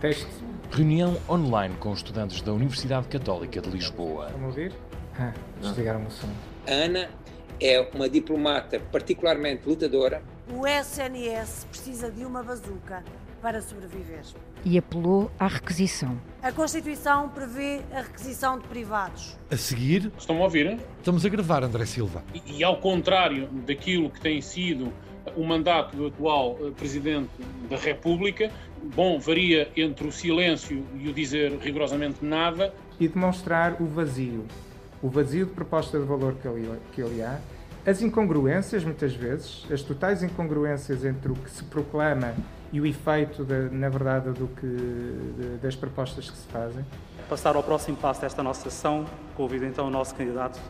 [0.00, 0.28] Teste.
[0.70, 4.28] Reunião online com estudantes da Universidade Católica de Lisboa.
[4.30, 4.72] Vamos ouvir?
[5.18, 6.28] Ah, desligaram o som.
[6.68, 7.10] A Ana
[7.60, 10.22] é uma diplomata particularmente lutadora.
[10.52, 13.02] O SNS precisa de uma bazuca
[13.42, 14.22] para sobreviver.
[14.64, 16.16] E apelou à requisição.
[16.42, 19.36] A Constituição prevê a requisição de privados.
[19.50, 20.12] A seguir.
[20.16, 20.78] Estão a ouvir?
[20.98, 22.22] Estamos a gravar, André Silva.
[22.32, 24.92] E, e ao contrário daquilo que tem sido
[25.36, 27.30] o mandato do atual eh, Presidente
[27.68, 28.50] da República,
[28.94, 32.72] bom, varia entre o silêncio e o dizer rigorosamente nada.
[32.98, 34.44] E demonstrar o vazio.
[35.02, 37.38] O vazio de proposta de valor que ali, que ali há,
[37.86, 42.34] as incongruências, muitas vezes, as totais incongruências entre o que se proclama
[42.72, 46.84] e o efeito, de, na verdade, do que, de, das propostas que se fazem.
[47.28, 50.60] Passar ao próximo passo desta nossa sessão, convido então o nosso candidato,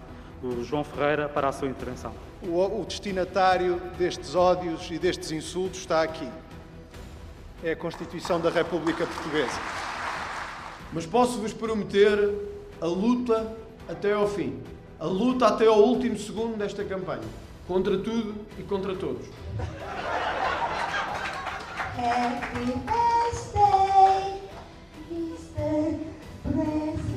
[0.43, 2.13] o João Ferreira, para a sua intervenção.
[2.43, 6.29] O, o destinatário destes ódios e destes insultos está aqui.
[7.63, 9.61] É a Constituição da República Portuguesa.
[10.93, 12.17] Mas posso-vos prometer
[12.81, 13.57] a luta
[13.89, 14.63] até ao fim.
[14.99, 17.23] A luta até ao último segundo desta campanha.
[17.67, 19.27] Contra tudo e contra todos.
[21.99, 24.41] Happy birthday,
[25.11, 25.99] Mr.
[26.45, 27.08] President.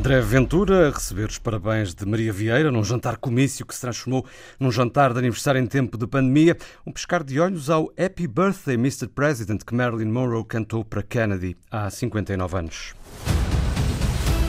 [0.00, 4.24] André Ventura a receber os parabéns de Maria Vieira num jantar comício que se transformou
[4.58, 6.56] num jantar de aniversário em tempo de pandemia,
[6.86, 9.08] um pescar de olhos ao Happy Birthday Mr.
[9.08, 12.94] President que Marilyn Monroe cantou para Kennedy há 59 anos.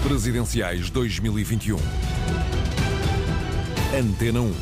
[0.08, 1.76] Presidenciais 2021
[3.94, 4.54] Antena 1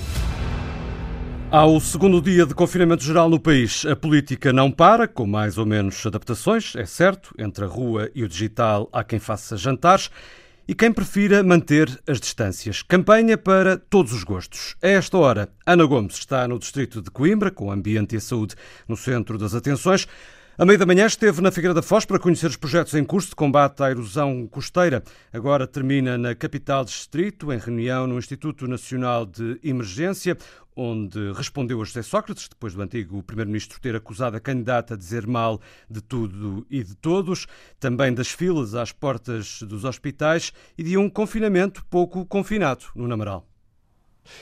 [1.51, 5.65] ao segundo dia de confinamento geral no país, a política não para, com mais ou
[5.65, 10.11] menos adaptações, é certo, entre a rua e o digital há quem faça jantares
[10.69, 12.83] e quem prefira manter as distâncias.
[12.83, 14.75] Campanha para todos os gostos.
[14.83, 18.21] A esta hora, Ana Gomes está no distrito de Coimbra, com o ambiente e a
[18.21, 18.53] saúde
[18.87, 20.07] no centro das atenções.
[20.59, 23.29] A meio da manhã esteve na Figueira da Foz para conhecer os projetos em curso
[23.29, 25.01] de combate à erosão costeira.
[25.31, 30.37] Agora termina na capital distrito, em reunião no Instituto Nacional de Emergência,
[30.75, 35.25] onde respondeu a José Sócrates, depois do antigo primeiro-ministro ter acusado a candidata a dizer
[35.25, 37.47] mal de tudo e de todos,
[37.79, 43.47] também das filas às portas dos hospitais e de um confinamento pouco confinado no Namaral.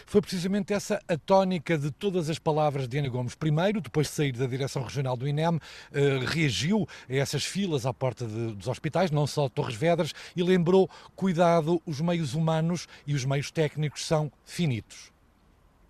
[0.05, 3.35] Foi precisamente essa a tónica de todas as palavras de Ana Gomes.
[3.35, 5.59] Primeiro, depois de sair da direção regional do INEM,
[5.91, 10.13] eh, reagiu a essas filas à porta de, dos hospitais, não só de Torres Vedras,
[10.35, 15.16] e lembrou: cuidado, os meios humanos e os meios técnicos são finitos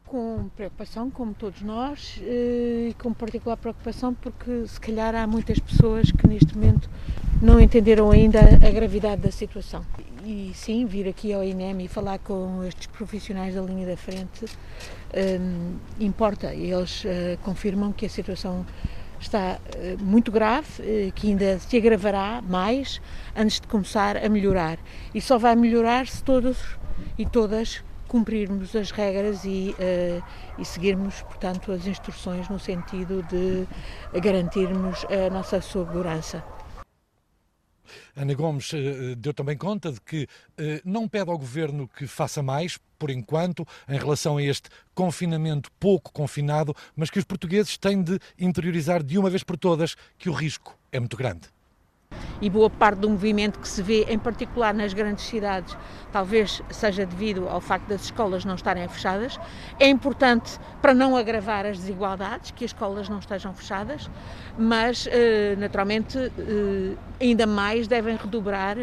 [0.07, 5.59] com preocupação, como todos nós, eh, e com particular preocupação porque se calhar há muitas
[5.59, 6.89] pessoas que neste momento
[7.41, 9.85] não entenderam ainda a gravidade da situação.
[10.25, 14.45] E sim, vir aqui ao INEM e falar com estes profissionais da linha da frente
[14.45, 14.49] um,
[15.13, 15.39] eh,
[15.99, 16.53] importa.
[16.53, 18.65] Eles uh, confirmam que a situação
[19.19, 23.01] está uh, muito grave, uh, que ainda se agravará mais
[23.35, 24.77] antes de começar a melhorar.
[25.13, 26.57] E só vai melhorar se todos
[27.17, 30.23] e todas cumprirmos as regras e, uh,
[30.57, 33.67] e, seguirmos, portanto, as instruções no sentido de
[34.19, 36.43] garantirmos a nossa segurança.
[38.15, 42.41] Ana Gomes uh, deu também conta de que uh, não pede ao governo que faça
[42.41, 48.01] mais, por enquanto, em relação a este confinamento pouco confinado, mas que os portugueses têm
[48.01, 51.56] de interiorizar de uma vez por todas que o risco é muito grande
[52.41, 55.75] e boa parte do movimento que se vê, em particular nas grandes cidades,
[56.11, 59.39] talvez seja devido ao facto das escolas não estarem fechadas.
[59.79, 64.09] É importante para não agravar as desigualdades que as escolas não estejam fechadas,
[64.57, 68.77] mas eh, naturalmente eh, ainda mais devem redobrar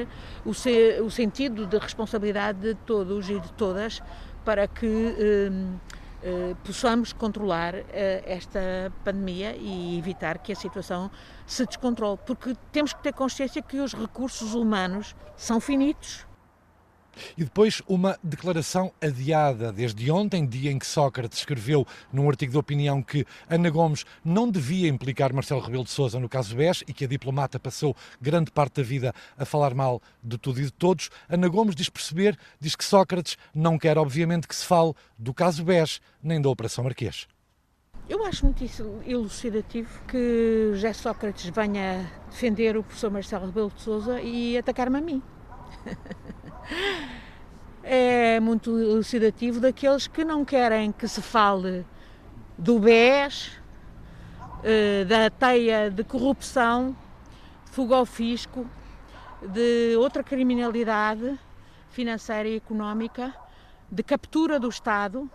[0.44, 4.02] o, se, o sentido de responsabilidade de todos e de todas
[4.44, 5.50] para que
[6.26, 11.10] eh, possamos controlar eh, esta pandemia e evitar que a situação
[11.46, 16.26] se descontrole, porque temos que ter consciência que os recursos humanos são finitos
[17.36, 22.58] e depois uma declaração adiada desde ontem, dia em que Sócrates escreveu num artigo de
[22.58, 26.92] opinião que Ana Gomes não devia implicar Marcelo Rebelo de Sousa no caso BES e
[26.92, 30.72] que a diplomata passou grande parte da vida a falar mal de tudo e de
[30.72, 31.10] todos.
[31.28, 35.64] Ana Gomes diz perceber, diz que Sócrates não quer obviamente que se fale do caso
[35.64, 37.26] BES nem da Operação Marquês.
[38.06, 38.62] Eu acho muito
[39.06, 45.00] elucidativo que José Sócrates venha defender o professor Marcelo Rebelo de Sousa e atacar-me a
[45.00, 45.22] mim.
[47.82, 51.84] É muito elucidativo daqueles que não querem que se fale
[52.56, 53.52] do BES,
[54.62, 56.96] eh, da teia de corrupção,
[57.66, 58.66] fuga ao fisco,
[59.42, 61.38] de outra criminalidade
[61.90, 63.34] financeira e económica
[63.90, 65.30] de captura do Estado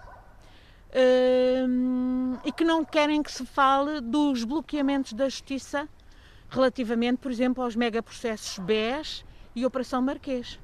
[2.44, 5.88] e que não querem que se fale dos bloqueamentos da justiça
[6.50, 9.24] relativamente, por exemplo, aos megaprocessos BES
[9.56, 10.60] e Operação Marquês.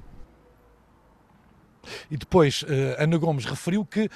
[2.10, 2.64] E depois,
[2.98, 4.10] Ana Gomes referiu que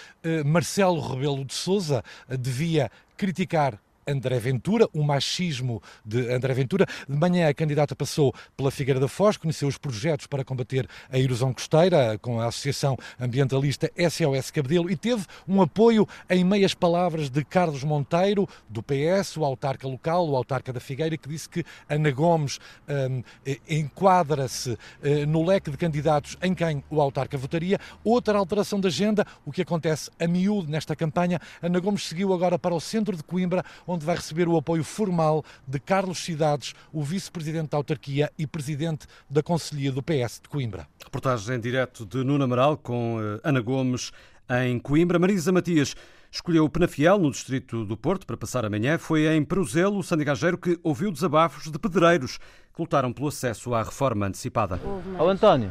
[0.44, 6.86] Marcelo Rebelo de Sousa devia criticar André Ventura, o machismo de André Ventura.
[7.08, 11.18] De manhã a candidata passou pela Figueira da Foz, conheceu os projetos para combater a
[11.18, 17.30] erosão costeira com a Associação Ambientalista SOS Cabedelo e teve um apoio em meias palavras
[17.30, 21.64] de Carlos Monteiro, do PS, o autarca local, o autarca da Figueira, que disse que
[21.88, 22.58] Ana Gomes
[22.88, 23.22] um,
[23.68, 24.78] enquadra-se uh,
[25.26, 27.78] no leque de candidatos em quem o autarca votaria.
[28.02, 32.58] Outra alteração de agenda, o que acontece a miúdo nesta campanha, Ana Gomes seguiu agora
[32.58, 37.02] para o centro de Coimbra, onde vai receber o apoio formal de Carlos Cidades, o
[37.02, 40.86] vice-presidente da autarquia e presidente da Conselhia do PS de Coimbra.
[41.02, 44.12] Reportagem em direto de Nuno Amaral com eh, Ana Gomes
[44.48, 45.18] em Coimbra.
[45.18, 45.94] Marisa Matias
[46.30, 48.98] escolheu Penafiel, no distrito do Porto, para passar a manhã.
[48.98, 52.38] Foi em Peruzelo, o sandigageiro, que ouviu desabafos de pedreiros
[52.74, 54.80] que lutaram pelo acesso à reforma antecipada.
[55.18, 55.70] Ô António,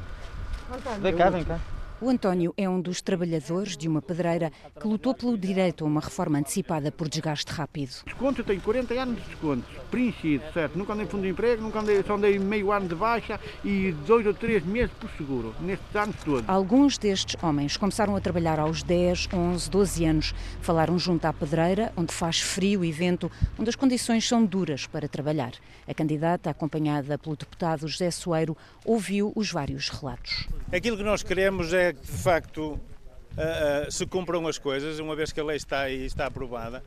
[1.01, 1.59] vem cá, vem cá.
[2.01, 5.99] O António é um dos trabalhadores de uma pedreira que lutou pelo direito a uma
[5.99, 7.91] reforma antecipada por desgaste rápido.
[8.05, 10.77] Desconto, eu tenho 40 anos de desconto, preenchido, certo?
[10.77, 13.91] Nunca andei em fundo de emprego, nunca andei, só andei meio ano de baixa e
[14.07, 16.47] dois ou três meses por seguro, nestes anos todos.
[16.47, 20.33] Alguns destes homens começaram a trabalhar aos 10, 11, 12 anos.
[20.61, 25.09] Falaram junto à pedreira, onde faz frio e vento, onde as condições são duras para
[25.09, 25.51] trabalhar.
[25.85, 28.55] A candidata, acompanhada pelo deputado José Soeiro,
[28.89, 30.47] ouviu os vários relatos.
[30.73, 35.15] Aquilo que nós queremos é que, de facto, uh, uh, se cumpram as coisas, uma
[35.15, 36.83] vez que a lei está aí está aprovada.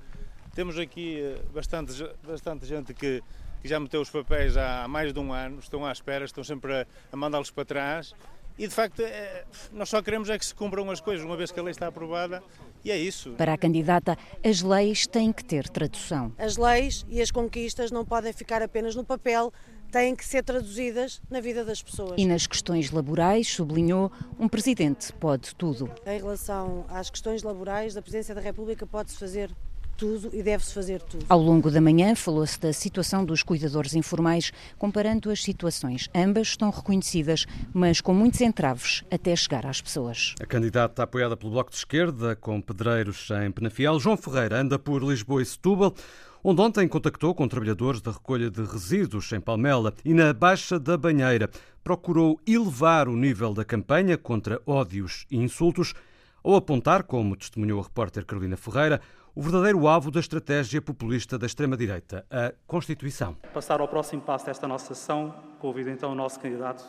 [0.52, 1.92] Temos aqui uh, bastante,
[2.26, 3.22] bastante gente que,
[3.60, 6.74] que, já meteu os papéis há mais de um ano, estão à espera, estão sempre
[6.74, 8.12] a, a mandá-los para trás.
[8.58, 11.52] E de facto, é, nós só queremos é que se cumpram as coisas, uma vez
[11.52, 12.42] que a lei está aprovada,
[12.84, 13.30] e é isso.
[13.32, 16.32] Para a candidata, as leis têm que ter tradução.
[16.36, 19.52] As leis e as conquistas não podem ficar apenas no papel,
[19.92, 22.14] têm que ser traduzidas na vida das pessoas.
[22.16, 24.10] E nas questões laborais, sublinhou,
[24.40, 25.90] um presidente pode tudo.
[26.06, 29.50] Em relação às questões laborais, da Presidência da República pode-se fazer
[29.98, 31.26] tudo e deve-se fazer tudo.
[31.28, 36.08] Ao longo da manhã falou-se da situação dos cuidadores informais, comparando as situações.
[36.14, 40.34] Ambas estão reconhecidas, mas com muitos entraves até chegar às pessoas.
[40.40, 45.04] A candidata apoiada pelo Bloco de Esquerda, com pedreiros em Penafiel, João Ferreira, anda por
[45.04, 45.94] Lisboa e Setúbal
[46.44, 50.96] onde ontem contactou com trabalhadores da recolha de resíduos em Palmela e na Baixa da
[50.96, 51.48] Banheira.
[51.84, 55.94] Procurou elevar o nível da campanha contra ódios e insultos,
[56.42, 59.00] ou apontar, como testemunhou a repórter Carolina Ferreira,
[59.34, 63.36] o verdadeiro alvo da estratégia populista da extrema-direita, a Constituição.
[63.54, 66.84] Passar ao próximo passo desta nossa sessão, convido então o nosso candidato,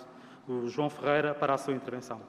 [0.47, 2.19] o João Ferreira, para a sua intervenção.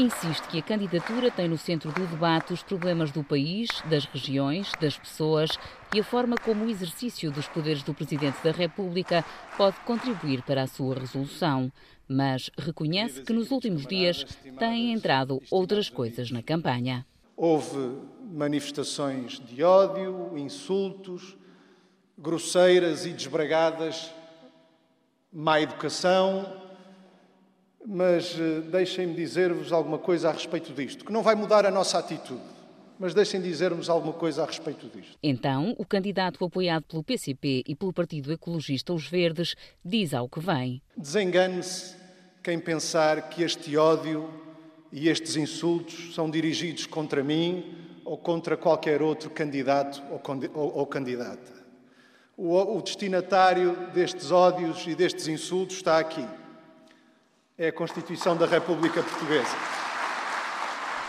[0.00, 4.72] Insiste que a candidatura tem no centro do debate os problemas do país, das regiões,
[4.80, 5.50] das pessoas
[5.94, 9.22] e a forma como o exercício dos poderes do Presidente da República
[9.58, 11.70] pode contribuir para a sua resolução.
[12.08, 14.24] Mas reconhece que nos últimos dias
[14.58, 17.06] têm entrado outras coisas na campanha.
[17.36, 17.98] Houve
[18.32, 21.36] manifestações de ódio, insultos,
[22.16, 24.10] grosseiras e desbragadas,
[25.30, 26.59] má educação,
[27.86, 31.98] mas eh, deixem-me dizer-vos alguma coisa a respeito disto, que não vai mudar a nossa
[31.98, 32.42] atitude,
[32.98, 35.16] mas deixem dizer-nos alguma coisa a respeito disto.
[35.22, 40.40] Então, o candidato apoiado pelo PCP e pelo Partido Ecologista Os Verdes diz ao que
[40.40, 40.82] vem.
[40.96, 41.96] Desengane-se
[42.42, 44.28] quem pensar que este ódio
[44.92, 50.02] e estes insultos são dirigidos contra mim ou contra qualquer outro candidato
[50.54, 51.60] ou, candidata.
[52.36, 56.26] O destinatário destes ódios e destes insultos está aqui
[57.60, 59.54] é a Constituição da República Portuguesa.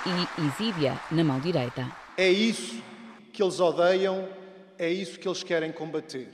[0.05, 1.89] E exíbia na mão direita.
[2.17, 2.83] É isso
[3.31, 4.27] que eles odeiam,
[4.77, 6.27] é isso que eles querem combater.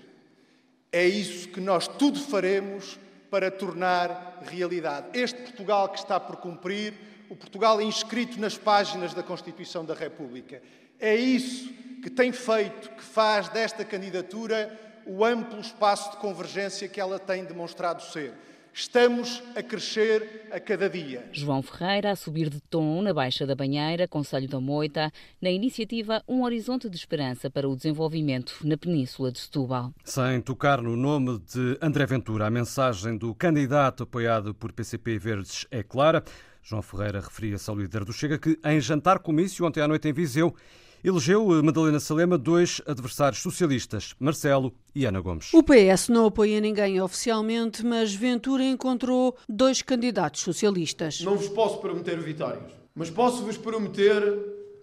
[0.92, 2.98] É isso que nós tudo faremos
[3.30, 5.08] para tornar realidade.
[5.14, 6.96] Este Portugal que está por cumprir,
[7.30, 10.64] o Portugal inscrito nas páginas da Constituição da República.
[11.00, 11.72] É isso
[12.02, 17.46] que tem feito, que faz desta candidatura o amplo espaço de convergência que ela tem
[17.46, 18.34] demonstrado ser.
[18.80, 21.28] Estamos a crescer a cada dia.
[21.32, 26.24] João Ferreira a subir de tom na Baixa da Banheira, Conselho da Moita, na iniciativa
[26.28, 29.92] Um Horizonte de Esperança para o Desenvolvimento na Península de Setúbal.
[30.04, 35.18] Sem tocar no nome de André Ventura, a mensagem do candidato apoiado por PCP e
[35.18, 36.24] Verdes é clara.
[36.62, 40.14] João Ferreira referia-se ao líder do Chega que, em jantar comício ontem à noite em
[40.14, 40.56] Viseu,
[41.04, 45.54] elegeu Madalena Salema dois adversários socialistas, Marcelo e Ana Gomes.
[45.54, 51.22] O PS não apoia ninguém oficialmente, mas Ventura encontrou dois candidatos socialistas.
[51.22, 54.22] Não vos posso prometer vitórias, mas posso-vos prometer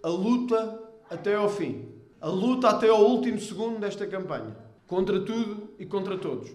[0.03, 0.79] a luta
[1.09, 1.85] até ao fim.
[2.21, 4.55] A luta até ao último segundo desta campanha.
[4.87, 6.49] Contra tudo e contra todos.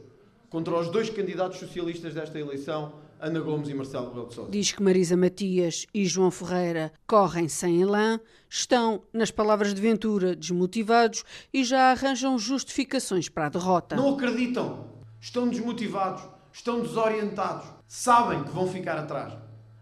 [0.48, 4.50] Contra os dois candidatos socialistas desta eleição, Ana Gomes e Marcelo Rebelo de Sousa.
[4.50, 10.34] Diz que Marisa Matias e João Ferreira correm sem elan, estão, nas palavras de Ventura,
[10.34, 11.22] desmotivados
[11.52, 13.94] e já arranjam justificações para a derrota.
[13.94, 14.86] Não acreditam,
[15.20, 16.22] estão desmotivados,
[16.52, 19.34] estão desorientados, sabem que vão ficar atrás.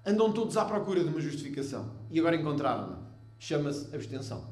[0.05, 2.99] Andam todos à procura de uma justificação e agora encontraram-na.
[3.39, 4.51] Chama-se abstenção.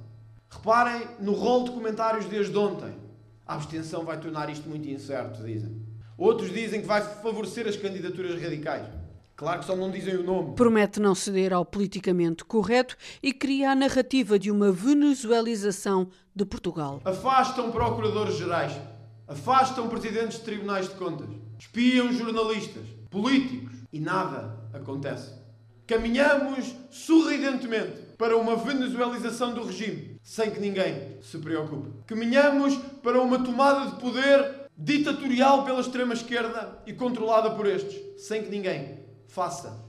[0.48, 2.94] Reparem no rol de comentários desde ontem.
[3.44, 5.85] A abstenção vai tornar isto muito incerto, dizem.
[6.18, 8.86] Outros dizem que vai favorecer as candidaturas radicais.
[9.36, 10.54] Claro que só não dizem o nome.
[10.54, 17.02] Promete não ceder ao politicamente correto e cria a narrativa de uma venezuelização de Portugal.
[17.04, 18.72] Afastam procuradores gerais,
[19.28, 25.34] afastam presidentes de tribunais de contas, espiam jornalistas, políticos e nada acontece.
[25.86, 31.90] Caminhamos sorridentemente para uma venezuelização do regime, sem que ninguém se preocupe.
[32.06, 38.50] Caminhamos para uma tomada de poder ditatorial pela extrema-esquerda e controlada por estes, sem que
[38.50, 39.86] ninguém faça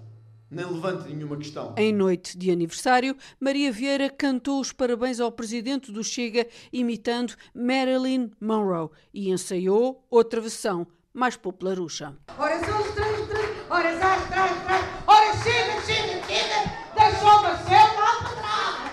[0.50, 1.76] nem levante nenhuma questão.
[1.78, 8.32] Em noite de aniversário, Maria Vieira cantou os parabéns ao presidente do Chega, imitando Marilyn
[8.40, 12.16] Monroe, e ensaiou outra versão, mais popularucha.
[12.38, 18.18] Ora são os três, três, ora três, três, ora chega, chega, chega, deixou Marcelo lá
[18.20, 18.92] para trás.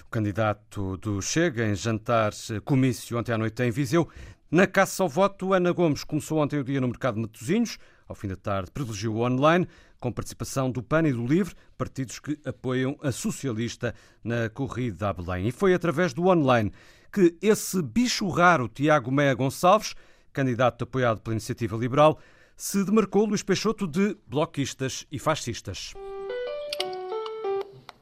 [0.00, 2.32] O candidato do Chega, em jantar
[2.64, 4.08] comício ontem à noite em Viseu,
[4.50, 7.78] na caça ao voto, Ana Gomes começou ontem o dia no mercado de Matosinhos.
[8.06, 9.66] Ao fim da tarde, privilegiou o online,
[9.98, 15.12] com participação do PAN e do LIVRE, partidos que apoiam a socialista na corrida a
[15.12, 15.48] Belém.
[15.48, 16.72] E foi através do online
[17.12, 19.94] que esse bicho raro, Tiago Meia Gonçalves,
[20.32, 22.18] candidato apoiado pela Iniciativa Liberal,
[22.56, 25.92] se demarcou Luís Peixoto de bloquistas e fascistas.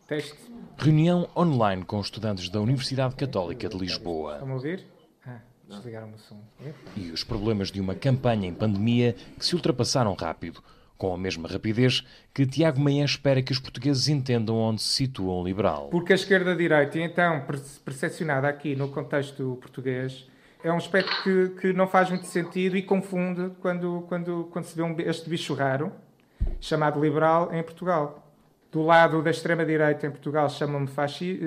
[0.07, 0.37] Teste.
[0.77, 4.39] Reunião online com estudantes da Universidade Católica de Lisboa.
[4.41, 4.94] Vamos ouvir?
[5.69, 6.41] Desligaram o som.
[6.97, 10.63] E os problemas de uma campanha em pandemia que se ultrapassaram rápido,
[10.97, 15.33] com a mesma rapidez que Tiago Maia espera que os portugueses entendam onde se situa
[15.33, 15.89] o liberal.
[15.89, 17.45] Porque a esquerda-direita, então
[17.85, 20.27] percepcionada aqui no contexto português,
[20.63, 24.75] é um aspecto que, que não faz muito sentido e confunde quando, quando, quando se
[24.75, 25.93] vê um, este bicho raro,
[26.61, 28.21] chamado liberal, em Portugal.
[28.73, 30.89] Do lado da extrema-direita em Portugal chamam-me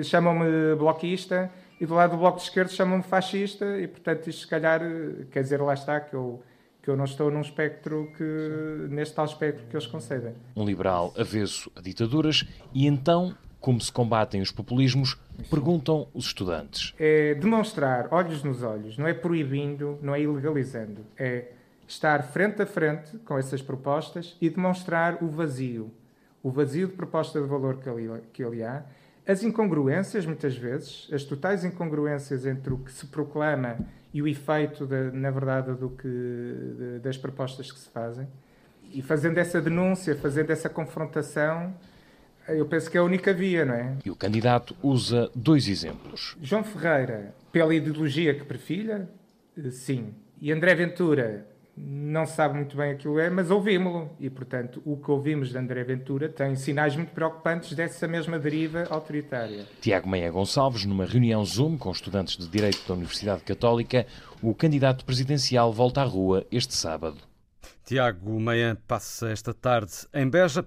[0.04, 0.38] chamam
[0.78, 4.80] bloquista, e do lado do Bloco de Esquerda chamam-me fascista e, portanto, isto se calhar,
[5.30, 6.42] quer dizer, lá está que eu,
[6.82, 10.34] que eu não estou num espectro que, neste tal espectro que eles concedem.
[10.56, 12.44] Um liberal avesso a ditaduras
[12.74, 15.16] e então, como se combatem os populismos,
[15.48, 16.94] perguntam os estudantes.
[16.98, 21.52] É demonstrar olhos nos olhos, não é proibindo, não é ilegalizando, é
[21.86, 25.90] estar frente a frente com essas propostas e demonstrar o vazio,
[26.42, 28.84] o vazio de proposta de valor que ali, que ali há
[29.28, 33.78] as incongruências, muitas vezes, as totais incongruências entre o que se proclama
[34.12, 38.26] e o efeito, na verdade, do que, de, das propostas que se fazem.
[38.90, 41.74] E fazendo essa denúncia, fazendo essa confrontação,
[42.48, 43.98] eu penso que é a única via, não é?
[44.02, 46.34] E o candidato usa dois exemplos.
[46.40, 49.10] João Ferreira, pela ideologia que perfilha,
[49.70, 50.14] sim.
[50.40, 51.46] E André Ventura,
[51.80, 54.10] não sabe muito bem aquilo é, mas ouvimos-lo.
[54.18, 58.84] E, portanto, o que ouvimos de André Ventura tem sinais muito preocupantes dessa mesma deriva
[58.90, 59.66] autoritária.
[59.80, 64.06] Tiago Meia Gonçalves, numa reunião Zoom com estudantes de Direito da Universidade Católica,
[64.42, 67.18] o candidato presidencial volta à rua este sábado.
[67.84, 70.64] Tiago Meia passa esta tarde em Beja.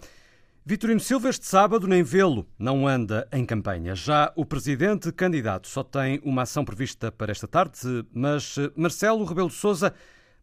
[0.64, 3.96] Vitorino Silva este sábado nem vê-lo, não anda em campanha.
[3.96, 7.80] Já o presidente candidato só tem uma ação prevista para esta tarde,
[8.14, 9.92] mas Marcelo Rebelo de Sousa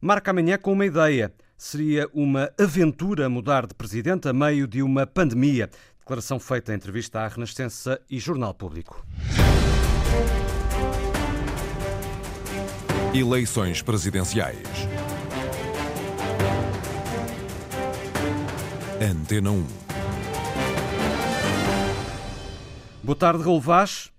[0.01, 1.33] marca amanhã com uma ideia.
[1.57, 5.69] Seria uma aventura mudar de presidente a meio de uma pandemia.
[5.99, 9.05] Declaração feita em entrevista à Renascença e Jornal Público.
[13.13, 14.59] Eleições presidenciais.
[19.01, 19.67] Antena 1.
[23.03, 24.13] Boa tarde, Vaz.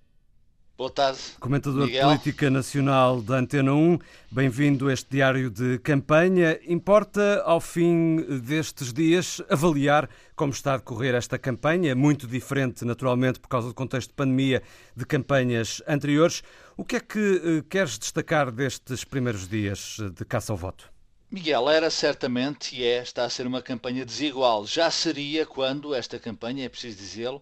[0.79, 1.19] Boa tarde.
[1.41, 1.99] Comentador Miguel.
[1.99, 3.99] de Política Nacional da Antena 1,
[4.31, 6.57] bem-vindo a este diário de campanha.
[6.65, 13.41] Importa, ao fim destes dias, avaliar como está a decorrer esta campanha, muito diferente, naturalmente,
[13.41, 14.63] por causa do contexto de pandemia,
[14.95, 16.43] de campanhas anteriores.
[16.77, 20.89] O que é que eh, queres destacar destes primeiros dias de caça ao voto?
[21.31, 24.65] Miguel, era certamente e é, está a ser uma campanha desigual.
[24.65, 27.41] Já seria quando esta campanha, é preciso dizê-lo,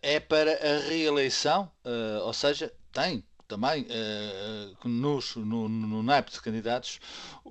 [0.00, 1.70] é para a reeleição,
[2.24, 7.00] ou seja, tem também uh, nos, no, no naipe de candidatos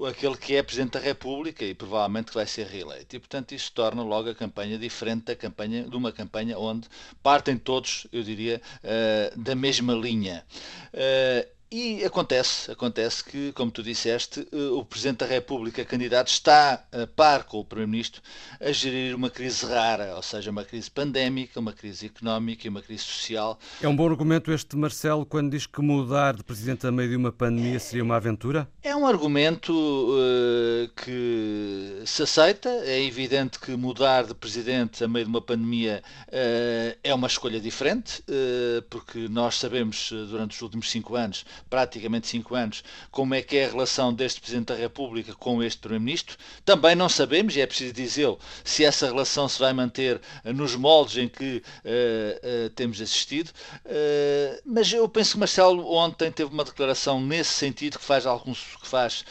[0.06, 3.16] aquele que é Presidente da República e provavelmente que vai ser reeleito.
[3.16, 6.88] E, portanto, isso torna logo a campanha diferente da campanha, de uma campanha onde
[7.24, 10.46] partem todos, eu diria, uh, da mesma linha.
[10.94, 16.86] Uh, e acontece, acontece que, como tu disseste, eh, o Presidente da República, candidato, está
[16.92, 18.22] a par com o Primeiro-Ministro
[18.60, 22.82] a gerir uma crise rara, ou seja, uma crise pandémica, uma crise económica e uma
[22.82, 23.60] crise social.
[23.82, 27.16] É um bom argumento este, Marcelo, quando diz que mudar de Presidente a meio de
[27.18, 28.68] uma pandemia seria uma aventura?
[28.82, 32.70] É um argumento uh, que se aceita.
[32.70, 37.60] É evidente que mudar de Presidente a meio de uma pandemia uh, é uma escolha
[37.60, 43.42] diferente, uh, porque nós sabemos, durante os últimos cinco anos, praticamente cinco anos, como é
[43.42, 46.38] que é a relação deste Presidente da República com este Primeiro-Ministro.
[46.64, 51.18] Também não sabemos, e é preciso dizê-lo, se essa relação se vai manter nos moldes
[51.18, 53.50] em que uh, uh, temos assistido.
[53.86, 58.54] Uh, mas eu penso que Marcelo ontem teve uma declaração nesse sentido que faz algum,
[58.54, 59.26] que faz,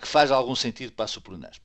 [0.00, 1.62] que faz algum sentido para a Suplinesmo.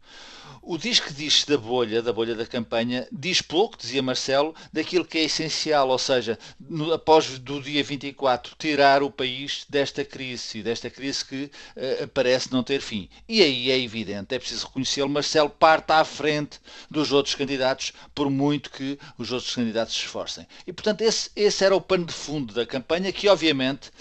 [0.68, 5.20] O disco diz da bolha, da bolha da campanha, diz pouco, dizia Marcelo, daquilo que
[5.20, 10.90] é essencial, ou seja, no, após do dia 24, tirar o país desta crise, desta
[10.90, 13.08] crise que uh, parece não ter fim.
[13.30, 18.32] E aí é evidente, é preciso reconhecê-lo, Marcelo parte à frente dos outros candidatos, por
[18.32, 20.48] muito que os outros candidatos se esforcem.
[20.66, 23.92] E, portanto, esse, esse era o pano de fundo da campanha, que obviamente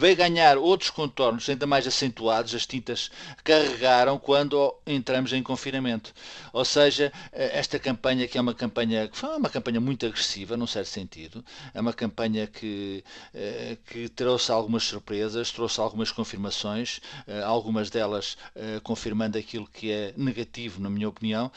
[0.00, 3.10] veio ganhar outros contornos ainda mais acentuados, as tintas
[3.44, 6.14] carregaram quando entramos em confinamento.
[6.54, 10.56] Ou seja, eh, esta campanha que é uma campanha que foi uma campanha muito agressiva,
[10.56, 13.04] num certo sentido, é uma campanha que,
[13.34, 18.38] eh, que trouxe algumas surpresas, trouxe algumas confirmações, eh, algumas delas
[18.82, 21.50] confirmando aquilo que é negativo, na minha opinião,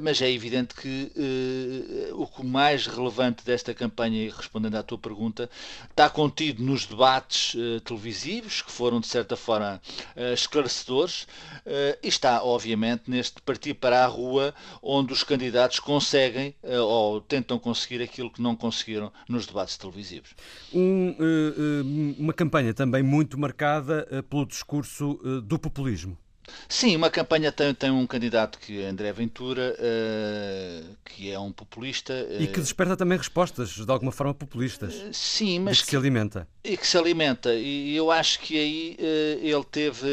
[0.00, 1.10] mas é evidente que
[2.12, 5.48] o mais relevante desta campanha, respondendo à tua pergunta,
[5.90, 7.31] está contido nos debates
[7.84, 9.80] televisivos, que foram de certa forma
[10.32, 11.26] esclarecedores,
[12.02, 17.58] e está, obviamente, neste partir para a rua onde os candidatos conseguem uh, ou tentam
[17.58, 20.34] conseguir aquilo que não conseguiram nos debates televisivos.
[20.72, 25.14] Um, uh, uma campanha também muito marcada pelo discurso
[25.44, 26.16] do populismo.
[26.68, 31.52] Sim, uma campanha tem, tem um candidato que é André Ventura, uh, que é um
[31.52, 32.12] populista.
[32.12, 34.94] Uh, e que desperta também respostas, de alguma forma, populistas.
[34.94, 35.78] Uh, sim, mas.
[35.78, 36.48] que, que, se alimenta.
[36.64, 37.54] E que se alimenta.
[37.54, 38.96] E eu acho que aí
[39.40, 40.06] ele teve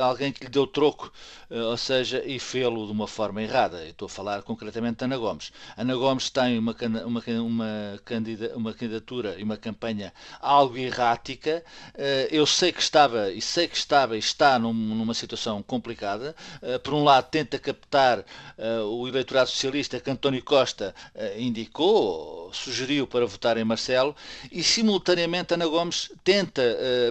[0.00, 1.12] alguém que lhe deu troco,
[1.48, 3.82] ou seja, e fê-lo de uma forma errada.
[3.84, 5.52] Eu estou a falar concretamente de Ana Gomes.
[5.76, 6.74] Ana Gomes tem uma,
[7.06, 11.62] uma, uma, candida, uma candidatura e uma campanha algo errática.
[12.30, 15.79] eu sei que estava, e sei que estava e está num, numa situação complicada.
[16.62, 18.24] Eh, por um lado, tenta captar
[18.58, 24.14] eh, o eleitorado socialista que António Costa eh, indicou, sugeriu para votar em Marcelo,
[24.50, 26.62] e simultaneamente Ana Gomes tenta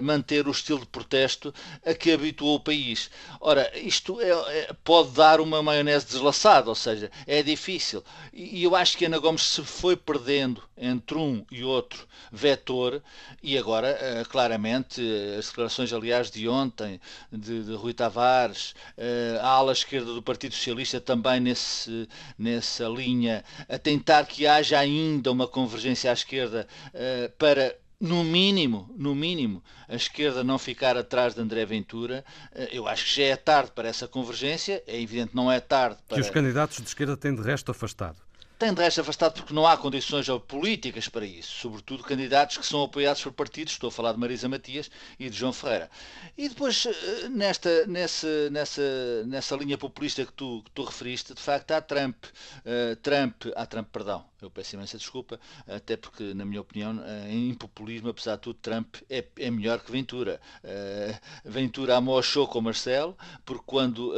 [0.02, 1.52] manter o estilo de protesto
[1.84, 3.10] a que habituou o país.
[3.40, 8.04] Ora, isto é, é, pode dar uma maionese deslaçada, ou seja, é difícil.
[8.32, 13.02] E, eu acho que Ana Gomes se foi perdendo entre um e outro vetor,
[13.42, 15.00] e agora, claramente,
[15.38, 17.00] as declarações, aliás, de ontem,
[17.32, 22.08] de, de Rui Tavares, uh, a ala esquerda do Partido Socialista também nesse,
[22.38, 28.88] nessa linha, a tentar que haja ainda uma convergência à esquerda uh, para no mínimo,
[28.96, 33.24] no mínimo, a esquerda não ficar atrás de André Ventura, eh, eu acho que já
[33.24, 36.14] é tarde para essa convergência, é evidente não é tarde para...
[36.14, 38.16] Que os candidatos de esquerda têm de resto afastado
[38.60, 42.82] tem de resto afastado porque não há condições políticas para isso, sobretudo candidatos que são
[42.82, 45.90] apoiados por partidos, estou a falar de Marisa Matias e de João Ferreira.
[46.36, 51.40] E depois, eh, nesta, nessa, nessa, nessa linha populista que tu, que tu referiste, de
[51.40, 56.44] facto há Trump, uh, Trump, há Trump, perdão, eu peço imensa desculpa, até porque, na
[56.44, 60.40] minha opinião, uh, em populismo, apesar de tudo, Trump é, é melhor que Ventura.
[60.64, 64.12] Uh, Ventura amochou com Marcelo, porque quando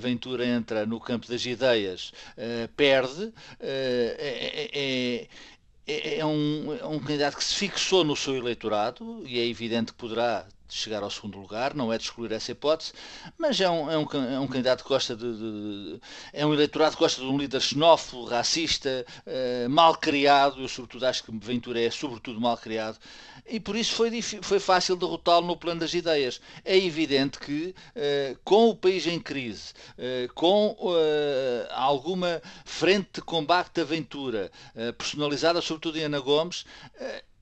[0.00, 2.12] Ventura entra no campo das ideias,
[2.76, 5.28] perde, é, é,
[5.86, 9.92] é, é, um, é um candidato que se fixou no seu eleitorado e é evidente
[9.92, 12.92] que poderá chegar ao segundo lugar, não é de excluir essa hipótese,
[13.38, 16.00] mas é um, é um, é um candidato que gosta de, de,
[16.32, 21.06] é um eleitorado que gosta de um líder xenófobo, racista, uh, mal criado, eu sobretudo
[21.06, 22.98] acho que Ventura é sobretudo mal criado,
[23.46, 26.40] e por isso foi, foi fácil derrotá-lo no plano das ideias.
[26.64, 30.76] É evidente que uh, com o país em crise, uh, com
[31.70, 34.50] alguma frente de combate da Ventura,
[34.96, 36.64] personalizada sobretudo em Ana Gomes,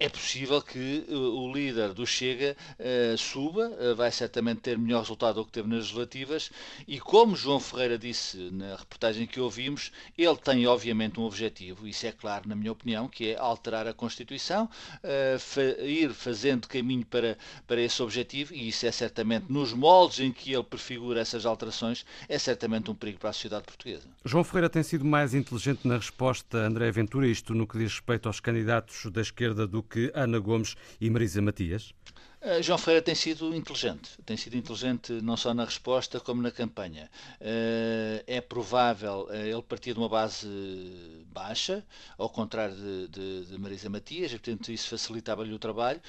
[0.00, 5.00] é possível que uh, o líder do Chega uh, suba, uh, vai certamente ter melhor
[5.00, 6.50] resultado do que teve nas legislativas,
[6.86, 12.06] e como João Ferreira disse na reportagem que ouvimos, ele tem obviamente um objetivo, isso
[12.06, 14.68] é claro na minha opinião, que é alterar a Constituição,
[15.38, 20.32] fa ir fazendo caminho para, para esse objetivo, e isso é certamente, nos moldes em
[20.32, 24.04] que ele prefigura essas alterações, é certamente um perigo para a sociedade portuguesa.
[24.24, 27.92] João Ferreira tem sido mais inteligente na resposta a André Ventura, isto no que diz
[27.92, 31.94] respeito aos candidatos da esquerda do que Ana Gomes e Marisa Matias?
[32.40, 36.52] Uh, João Ferreira tem sido inteligente, tem sido inteligente não só na resposta como na
[36.52, 37.10] campanha.
[37.40, 40.46] Uh, é provável uh, ele partir de uma base
[41.32, 41.84] baixa,
[42.16, 46.00] ao contrário de, de, de Marisa Matias, e portanto isso facilitava-lhe o trabalho.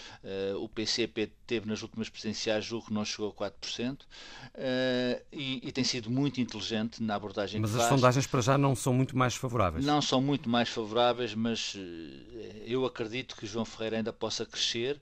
[0.60, 4.00] o PCP teve nas últimas presidenciais, julgo que não chegou a 4%,
[5.32, 7.78] e, e, tem sido muito inteligente na abordagem mas que.
[7.78, 9.86] Mas as sondagens para já não são muito mais favoráveis.
[9.86, 11.76] Não são muito mais favoráveis, mas
[12.66, 15.00] eu acredito que João Ferreira ainda possa crescer.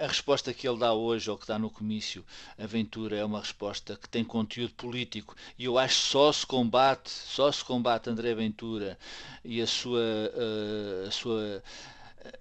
[0.00, 2.24] a resposta resposta que ele dá hoje ou que dá no comício
[2.58, 7.08] Aventura é uma resposta que tem conteúdo político e eu acho que só se combate,
[7.08, 8.98] só se combate André Ventura
[9.44, 11.62] e a sua, uh, a sua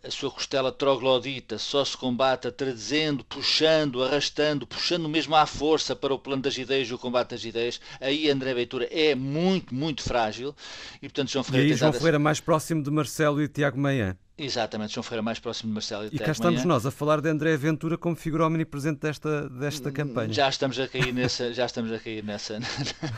[0.01, 6.13] a sua costela troglodita só se combate trazendo, puxando, arrastando, puxando mesmo à força para
[6.13, 10.01] o plano das ideias e o combate das ideias, aí André Ventura é muito, muito
[10.01, 10.55] frágil
[11.01, 11.67] e portanto João Ferreira...
[11.67, 14.17] E aí João Ferreira mais próximo de Marcelo e Tiago Meia.
[14.37, 16.65] Exatamente, João Ferreira mais próximo de Marcelo e E cá estamos manhã.
[16.65, 20.33] nós a falar de André Ventura como figura omnipresente desta, desta Hum, campanha.
[20.33, 22.57] Já estamos a cair, nessa, já estamos a cair nessa,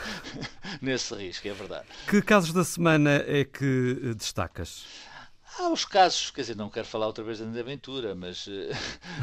[0.82, 1.86] nesse risco, é verdade.
[2.08, 4.86] Que casos da semana é que eh, destacas?
[5.58, 8.52] Há os casos, quer dizer, não quero falar outra vez da André Ventura, mas uh,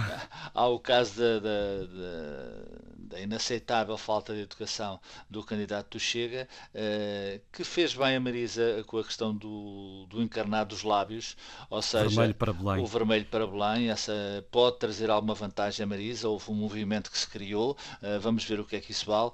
[0.55, 2.65] há o caso da, da, da,
[3.13, 4.99] da, inaceitável falta de educação
[5.29, 10.23] do candidato do Chega, uh, que fez bem a Marisa com a questão do, do
[10.23, 11.37] encarnado dos lábios,
[11.69, 14.13] ou seja, vermelho o vermelho para Belém, essa
[14.51, 18.59] pode trazer alguma vantagem a Marisa, houve um movimento que se criou, uh, vamos ver
[18.59, 19.33] o que é que isso vale.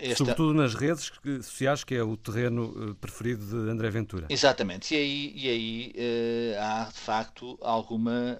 [0.00, 0.16] Esta...
[0.18, 1.10] Sobretudo nas redes
[1.42, 4.26] sociais, que é o terreno preferido de André Ventura.
[4.28, 8.38] Exatamente, e aí, e aí há de facto alguma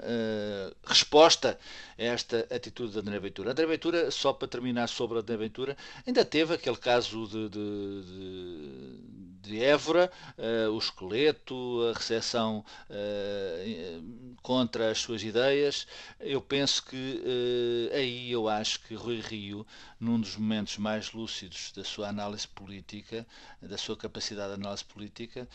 [0.87, 1.59] resposta
[1.99, 3.51] a esta atitude de André Ventura.
[3.51, 5.77] André Ventura, só para terminar sobre André Ventura,
[6.07, 8.99] ainda teve aquele caso de, de, de,
[9.41, 11.55] de Évora, uh, o esqueleto,
[11.91, 12.65] a recepção
[14.43, 15.87] contra as suas ideias.
[16.21, 19.67] Eu penso que aí eu acho que Rui Rio,
[19.99, 23.27] num dos momentos mais lúcidos da sua análise política,
[23.63, 25.49] da sua capacidade de análise política,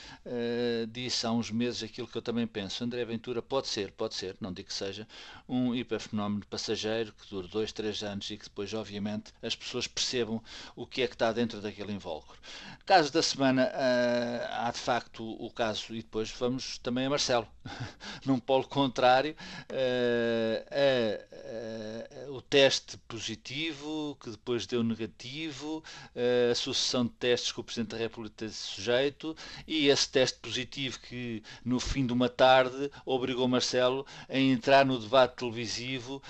[0.92, 2.84] disse há uns meses aquilo que eu também penso.
[2.84, 5.08] André Ventura pode ser, pode ser, não digo que seja,
[5.48, 10.42] um hiperfenómeno passageiro que dure dois, três anos e que depois, obviamente, as pessoas percebam
[10.76, 12.38] o que é que está dentro daquele invólucro.
[12.86, 17.48] Caso da semana, uh, há de facto o caso, e depois vamos também a Marcelo,
[18.26, 19.36] num polo contrário,
[19.70, 20.66] uh,
[22.30, 25.84] uh, o teste positivo, que depois deu negativo,
[26.52, 29.36] a sucessão de testes que o Presidente da República teve sujeito,
[29.68, 35.00] e esse teste positivo que no fim de uma tarde, obrigou Marcelo a entrar no
[35.00, 36.22] debate televisivo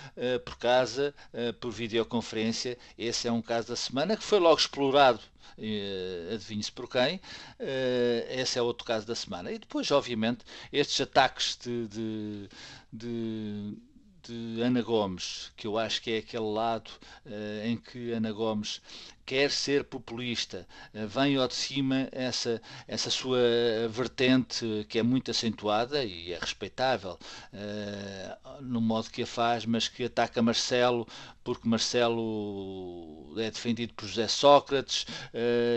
[0.45, 1.13] por casa,
[1.59, 2.28] por videoconferência.
[2.97, 5.21] Esse é um caso da semana que foi logo explorado
[5.59, 7.21] Uh, adivinhe-se por quem, uh,
[8.29, 9.51] esse é outro caso da semana.
[9.51, 12.49] E depois, obviamente, estes ataques de, de,
[12.93, 13.77] de,
[14.23, 16.89] de Ana Gomes, que eu acho que é aquele lado
[17.25, 18.81] uh, em que Ana Gomes
[19.29, 23.37] quer ser populista, uh, vem ao de cima essa, essa sua
[23.87, 27.15] vertente que é muito acentuada e é respeitável
[27.53, 31.07] uh, no modo que a faz, mas que ataca Marcelo
[31.43, 35.07] porque Marcelo é defendido por José Sócrates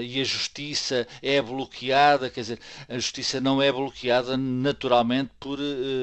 [0.03, 5.59] e a justiça é bloqueada, quer dizer, a justiça não é bloqueada naturalmente por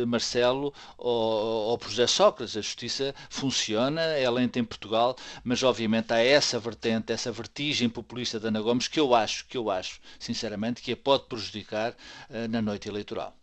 [0.07, 6.11] Marcelo ou, ou, por José Sócrates, a justiça funciona, é lenta em Portugal, mas obviamente
[6.13, 10.01] há essa vertente, essa vertigem populista da Ana Gomes que eu acho, que eu acho,
[10.19, 13.33] sinceramente, que a pode prejudicar uh, na noite eleitoral.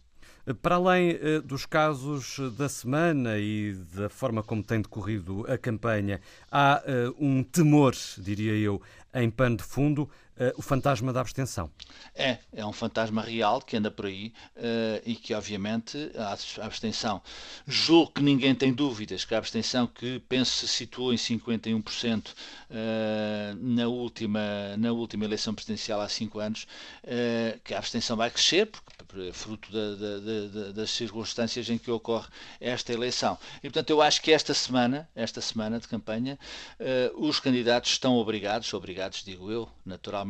[0.62, 6.20] Para além uh, dos casos da semana e da forma como tem decorrido a campanha,
[6.52, 8.80] há uh, um temor, diria eu,
[9.14, 11.70] em pano de fundo, uh, o fantasma da abstenção.
[12.14, 14.32] É, é um fantasma real que anda por aí
[15.04, 17.22] e que, obviamente, a abstenção.
[17.66, 22.34] Julgo que ninguém tem dúvidas que a abstenção, que penso se situou em 51%
[23.58, 26.66] na, última, na última eleição presidencial há cinco anos,
[27.64, 28.70] que a abstenção vai crescer,
[29.06, 32.28] porque, fruto da, da, da, das circunstâncias em que ocorre
[32.60, 33.38] esta eleição.
[33.58, 36.38] E, portanto, eu acho que esta semana, esta semana de campanha,
[37.14, 40.25] os candidatos estão obrigados, obrigados, digo eu, naturalmente,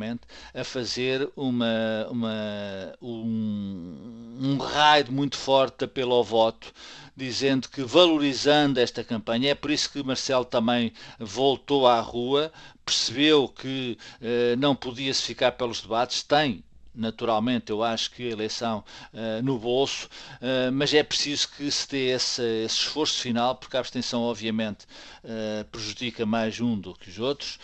[0.54, 6.72] a fazer uma, uma, um, um raio muito forte de apelo ao voto,
[7.16, 12.52] dizendo que valorizando esta campanha, é por isso que Marcelo também voltou à rua,
[12.84, 16.62] percebeu que eh, não podia se ficar pelos debates, tem
[16.96, 18.82] naturalmente, eu acho que a eleição
[19.12, 23.76] uh, no bolso, uh, mas é preciso que se dê esse, esse esforço final, porque
[23.76, 24.86] a abstenção, obviamente,
[25.22, 27.58] uh, prejudica mais um do que os outros,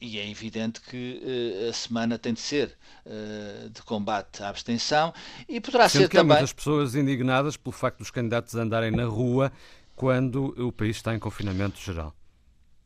[0.00, 1.22] e é evidente que
[1.68, 2.76] a semana tem de ser
[3.70, 5.14] de combate à abstenção
[5.48, 6.36] e poderá Sendo ser que também.
[6.36, 9.52] Há muitas pessoas indignadas pelo facto dos candidatos andarem na rua
[9.94, 12.12] quando o país está em confinamento geral.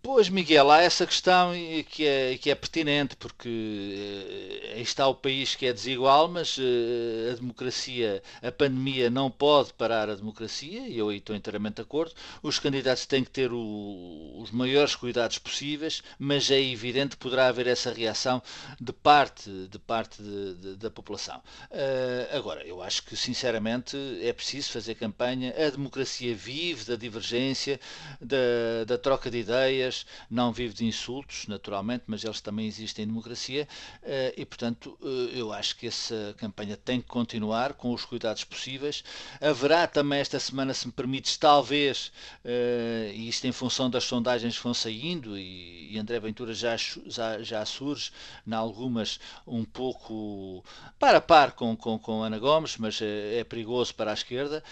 [0.06, 1.50] Pois, Miguel, há essa questão
[1.90, 6.56] que é, que é pertinente, porque eh, aí está o país que é desigual, mas
[6.60, 11.74] eh, a democracia, a pandemia não pode parar a democracia, e eu aí estou inteiramente
[11.76, 12.14] de acordo.
[12.40, 17.48] Os candidatos têm que ter o, os maiores cuidados possíveis, mas é evidente que poderá
[17.48, 18.40] haver essa reação
[18.80, 21.42] de parte, de parte de, de, da população.
[21.68, 25.52] Uh, agora, eu acho que, sinceramente, é preciso fazer campanha.
[25.58, 27.80] A democracia vive da divergência,
[28.20, 29.95] da, da troca de ideias
[30.30, 33.68] não vive de insultos, naturalmente, mas eles também existem em democracia
[34.02, 38.44] eh, e, portanto, eh, eu acho que essa campanha tem que continuar com os cuidados
[38.44, 39.04] possíveis.
[39.40, 42.12] Haverá também esta semana, se me permites, talvez,
[42.44, 47.42] eh, e isto em função das sondagens que vão saindo, e André Ventura já, já,
[47.42, 48.10] já surge,
[48.46, 50.64] em algumas, um pouco
[50.98, 54.62] para par com, com, com Ana Gomes, mas é perigoso para a esquerda.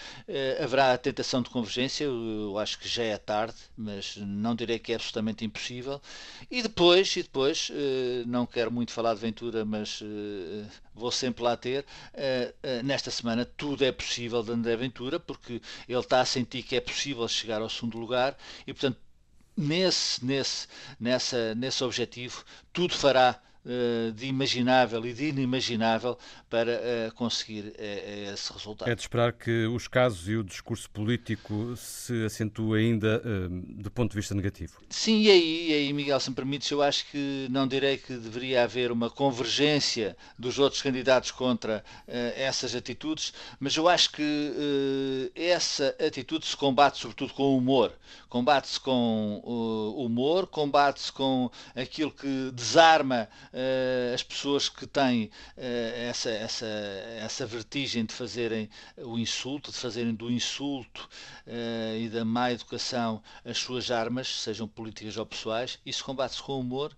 [0.61, 4.91] Haverá a tentação de convergência, eu acho que já é tarde, mas não direi que
[4.91, 6.01] é absolutamente impossível.
[6.49, 11.43] E depois, e depois eh, não quero muito falar de Ventura, mas eh, vou sempre
[11.43, 16.25] lá ter, eh, nesta semana tudo é possível de André Ventura, porque ele está a
[16.25, 18.97] sentir que é possível chegar ao segundo lugar e, portanto,
[19.57, 20.67] nesse, nesse,
[20.99, 23.41] nessa, nesse objetivo, tudo fará
[24.15, 26.17] de imaginável e de inimaginável
[26.49, 28.89] para eh, conseguir eh, esse resultado.
[28.89, 34.11] É de esperar que os casos e o discurso político se acentuem ainda do ponto
[34.11, 34.73] de vista negativo.
[34.89, 38.13] Sim, e aí, e aí, Miguel, se me permites, eu acho que não direi que
[38.13, 45.95] deveria haver uma convergência dos outros candidatos contra essas atitudes, mas eu acho que essa
[46.05, 47.93] atitude se combate sobretudo com humor.
[48.29, 49.41] Combate-se com
[49.97, 53.27] humor, combate-se com aquilo que desarma
[54.13, 60.13] as pessoas que têm uh, essa, essa, essa vertigem de fazerem o insulto, de fazerem
[60.13, 61.07] do insulto
[61.47, 66.59] uh, e da má educação as suas armas, sejam políticas ou pessoais, isso combate-se com
[66.59, 66.95] humor,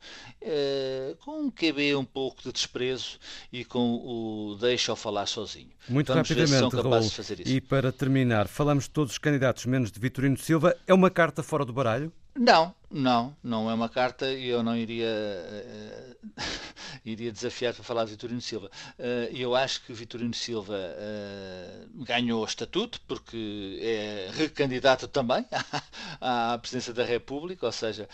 [1.19, 3.19] com um QB um pouco de desprezo
[3.51, 5.69] e com o deixa-o falar sozinho.
[5.87, 7.01] Muito Vamos rapidamente, Raul,
[7.45, 10.75] e para terminar, falamos de todos os candidatos, menos de Vitorino Silva.
[10.85, 12.11] É uma carta fora do baralho?
[12.39, 16.27] Não, não, não é uma carta e eu não iria, uh,
[17.03, 18.69] iria desafiar para falar de Vitorino Silva.
[18.99, 25.47] Uh, eu acho que Vitorino Silva uh, ganhou o estatuto porque é recandidato também
[26.21, 28.07] à, à presidência da República, ou seja,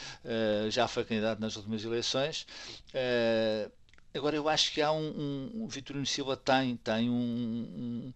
[0.69, 2.47] já foi candidato nas últimas eleições.
[4.13, 8.13] Agora eu acho que há um, um, um Vitorino Silva tem, tem um,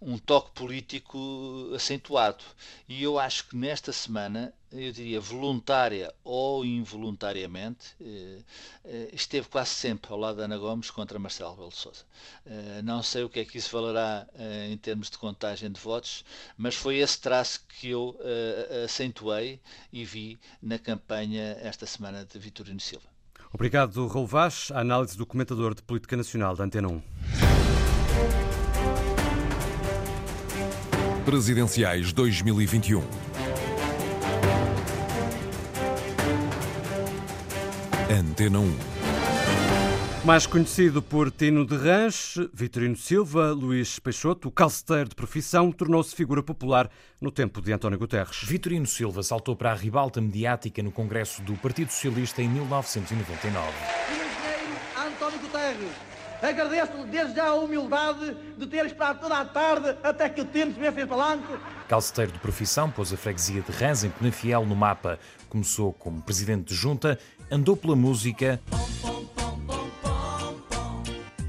[0.00, 2.44] um, um, toque político acentuado
[2.88, 8.38] e eu acho que nesta semana, eu diria voluntária ou involuntariamente, eh,
[8.84, 12.04] eh, esteve quase sempre ao lado da Ana Gomes contra Marcelo Rebelo de Sousa.
[12.46, 14.26] Eh, não sei o que é que isso valerá
[14.70, 16.24] em termos de contagem de votos,
[16.56, 18.16] mas foi esse traço que eu
[18.84, 19.60] acentuei
[19.92, 23.06] e vi na campanha esta semana de Vitorino Silva.
[23.52, 24.70] Obrigado, Raul Vaz.
[24.72, 27.02] A análise do comentador de Política Nacional da Antena 1.
[31.24, 33.49] Presidenciais 2021.
[38.10, 38.76] Antena 1.
[40.24, 46.12] Mais conhecido por Tino de Ranche, Vitorino Silva, Luís Peixoto, o calceteiro de profissão, tornou-se
[46.12, 48.42] figura popular no tempo de António Guterres.
[48.42, 53.68] Vitorino Silva saltou para a ribalta mediática no Congresso do Partido Socialista em 1999.
[54.10, 55.92] Engenheiro António Guterres,
[56.42, 60.74] agradeço-lhe desde já a humildade de ter esperado toda a tarde até que o tempo
[60.74, 61.60] se me fez palanco.
[61.88, 65.18] Calceteiro de profissão, pôs a freguesia de Rãs em Penafiel no mapa.
[65.48, 67.18] Começou como presidente de junta,
[67.50, 68.60] andou pela música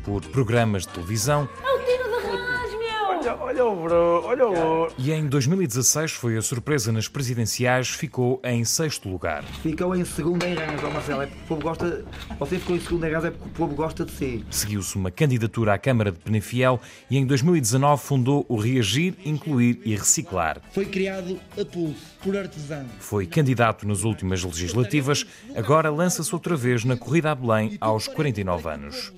[0.03, 1.47] por programas de televisão.
[1.63, 3.40] É o Tino de Rãs, meu!
[3.51, 8.63] Olha, o bro, olha o E em 2016 foi a surpresa nas presidenciais, ficou em
[8.63, 9.43] sexto lugar.
[9.61, 11.23] Ficou em segundo em Rãs, ó Marcelo.
[11.23, 12.05] É porque o povo gosta.
[12.39, 14.45] Você ficou em segundo em Rãs é porque o povo gosta de si.
[14.49, 19.97] Seguiu-se uma candidatura à Câmara de Penafiel e em 2019 fundou o Reagir, Incluir e
[19.97, 20.61] Reciclar.
[20.71, 22.85] Foi criado a pulso, por artesão.
[22.99, 28.69] Foi candidato nas últimas legislativas, agora lança-se outra vez na corrida a Belém aos 49
[28.69, 29.11] anos.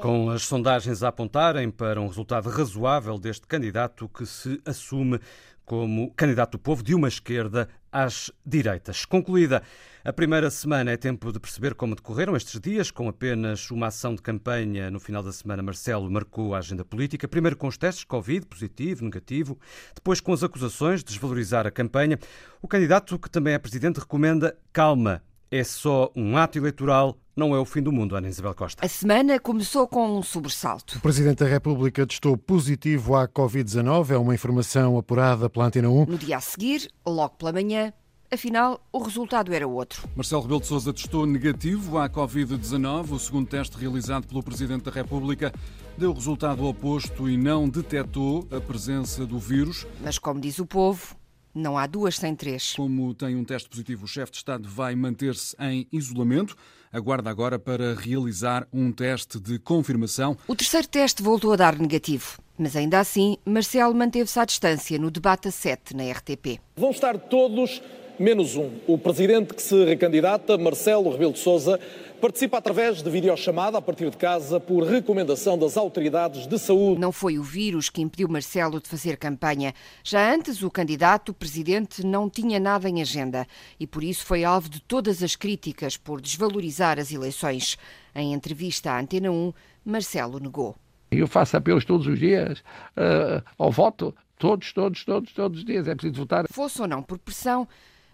[0.00, 5.20] Com as sondagens a apontarem para um resultado razoável deste candidato que se assume
[5.64, 9.04] como candidato do povo de uma esquerda às direitas.
[9.04, 9.62] Concluída
[10.02, 14.16] a primeira semana, é tempo de perceber como decorreram estes dias, com apenas uma ação
[14.16, 15.62] de campanha no final da semana.
[15.62, 19.56] Marcelo marcou a agenda política, primeiro com os testes Covid, positivo, negativo,
[19.94, 22.18] depois com as acusações de desvalorizar a campanha.
[22.60, 25.22] O candidato, que também é presidente, recomenda calma.
[25.52, 28.86] É só um ato eleitoral, não é o fim do mundo, Ana Isabel Costa.
[28.86, 30.98] A semana começou com um sobressalto.
[30.98, 36.06] O Presidente da República testou positivo à Covid-19, é uma informação apurada pela Antena 1.
[36.06, 37.92] No dia a seguir, logo pela manhã,
[38.32, 40.08] Afinal, o resultado era outro.
[40.14, 43.10] Marcelo Rebelo de Sousa testou negativo à Covid-19.
[43.10, 45.52] O segundo teste realizado pelo Presidente da República
[45.98, 49.84] deu resultado oposto e não detectou a presença do vírus.
[50.00, 51.16] Mas, como diz o povo,
[51.54, 52.74] não há duas sem três.
[52.74, 56.56] Como tem um teste positivo, o chefe de Estado vai manter-se em isolamento.
[56.92, 60.36] Aguarda agora para realizar um teste de confirmação.
[60.48, 62.38] O terceiro teste voltou a dar negativo.
[62.58, 66.60] Mas ainda assim, Marcelo manteve-se à distância no debate a 7 na RTP.
[66.76, 67.80] Vão estar todos
[68.18, 68.70] menos um.
[68.86, 71.80] O presidente que se recandidata, Marcelo Rebelo de Sousa,
[72.20, 77.00] participa através de videochamada a partir de casa por recomendação das autoridades de saúde.
[77.00, 79.72] Não foi o vírus que impediu Marcelo de fazer campanha.
[80.04, 83.46] Já antes, o candidato, o presidente, não tinha nada em agenda
[83.78, 87.78] e por isso foi alvo de todas as críticas por desvalorizar as eleições.
[88.14, 89.52] Em entrevista à Antena 1,
[89.84, 90.76] Marcelo negou.
[91.10, 95.88] Eu faço apelos todos os dias uh, ao voto, todos, todos, todos, todos os dias.
[95.88, 96.44] É preciso votar.
[96.50, 97.66] Fosse ou não por pressão,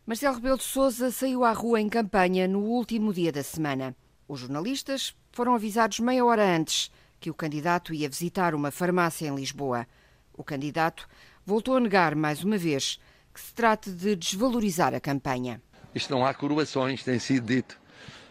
[0.07, 3.92] Marcelo Rebelo de Sousa saiu à rua em campanha no último dia da semana.
[4.29, 9.35] Os jornalistas foram avisados meia hora antes que o candidato ia visitar uma farmácia em
[9.35, 9.85] Lisboa.
[10.33, 11.09] O candidato
[11.45, 13.01] voltou a negar mais uma vez
[13.35, 15.61] que se trata de desvalorizar a campanha.
[15.92, 17.77] Isto não há coroações, tem sido dito.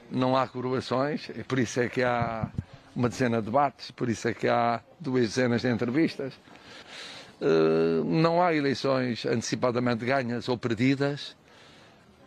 [0.09, 2.49] Não há coroações, por isso é que há
[2.95, 6.35] uma dezena de debates, por isso é que há duas dezenas de entrevistas.
[8.05, 11.35] Não há eleições antecipadamente ganhas ou perdidas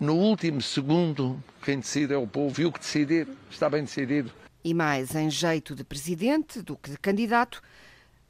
[0.01, 4.31] no último segundo, quem decide é o povo e o que decidir está bem decidido.
[4.63, 7.61] E mais em jeito de presidente do que de candidato,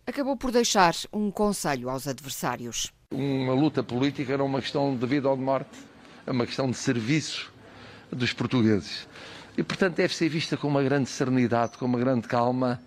[0.06, 2.92] acabou por deixar um conselho aos adversários.
[3.10, 5.78] Uma luta política era uma questão de vida ou de morte,
[6.26, 7.52] é uma questão de serviço
[8.10, 9.06] dos portugueses.
[9.56, 12.80] E, portanto, deve ser vista com uma grande serenidade, com uma grande calma.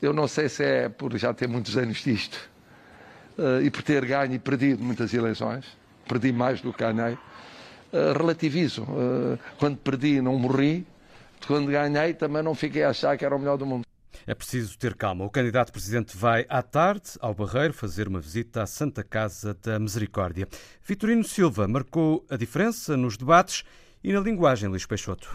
[0.00, 2.38] Eu não sei se é por já ter muitos anos disto
[3.62, 5.64] e por ter ganho e perdido muitas eleições,
[6.06, 7.18] perdi mais do que ganhei
[8.16, 8.86] relativizo.
[9.58, 10.86] Quando perdi, não morri.
[11.46, 13.84] Quando ganhei, também não fiquei a achar que era o melhor do mundo.
[14.26, 15.24] É preciso ter calma.
[15.24, 19.78] O candidato presidente vai à tarde ao Barreiro fazer uma visita à Santa Casa da
[19.78, 20.48] Misericórdia.
[20.82, 23.64] Vitorino Silva marcou a diferença nos debates
[24.02, 25.28] e na linguagem, Luís Peixoto.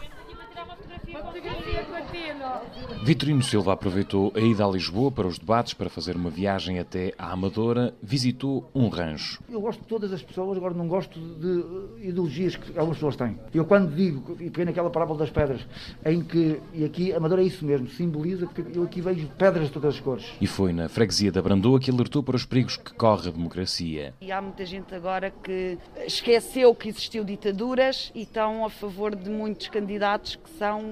[3.02, 7.14] Vitorino Silva aproveitou a ida a Lisboa para os debates, para fazer uma viagem até
[7.18, 9.42] à Amadora, visitou um rancho.
[9.48, 13.38] Eu gosto de todas as pessoas, agora não gosto de ideologias que algumas pessoas têm.
[13.54, 15.62] Eu quando digo, e peguei naquela parábola das pedras,
[16.04, 19.68] em que, e aqui a Amadora é isso mesmo, simboliza que eu aqui vejo pedras
[19.68, 20.26] de todas as cores.
[20.40, 24.12] E foi na freguesia da Brandoa que alertou para os perigos que corre a democracia.
[24.20, 29.30] E há muita gente agora que esqueceu que existiu ditaduras e estão a favor de
[29.30, 30.82] muitos candidatos que são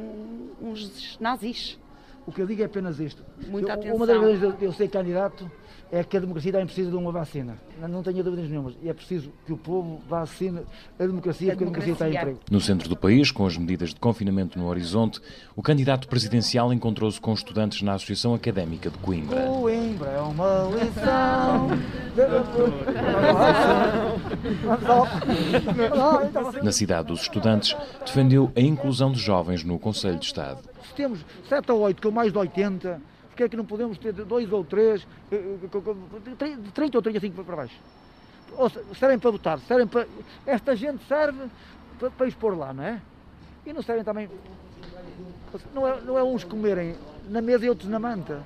[0.60, 1.47] uns nazis.
[2.26, 3.22] O que eu digo é apenas isto.
[3.48, 3.96] Muita eu, atenção.
[3.96, 5.50] Uma das vezes eu, eu ser candidato
[5.90, 7.56] é que a democracia também precisa de uma vacina.
[7.80, 8.74] Não, não tenho dúvidas nenhumas.
[8.82, 10.60] E é preciso que o povo vacine
[10.98, 12.32] a democracia, A porque a democracia está em democracia.
[12.34, 12.52] emprego.
[12.54, 15.22] No centro do país, com as medidas de confinamento no horizonte,
[15.56, 19.46] o candidato presidencial encontrou-se com estudantes na Associação Académica de Coimbra.
[19.46, 21.68] Coimbra é uma lição.
[26.62, 30.60] Na cidade dos estudantes, defendeu a inclusão de jovens no Conselho de Estado.
[30.88, 34.12] Se temos 7 ou 8 com mais de 80, porque é que não podemos ter
[34.12, 37.74] dois ou três, eh, eh, com- com- de 30 ou 35 para baixo?
[38.56, 40.06] Ou se- servem para votar, servem para.
[40.46, 41.38] Esta gente serve
[41.98, 43.00] para, para expor lá, não é?
[43.66, 44.28] E não servem também.
[45.74, 46.94] Não é, não é uns comerem
[47.28, 48.42] na mesa e outros na manta.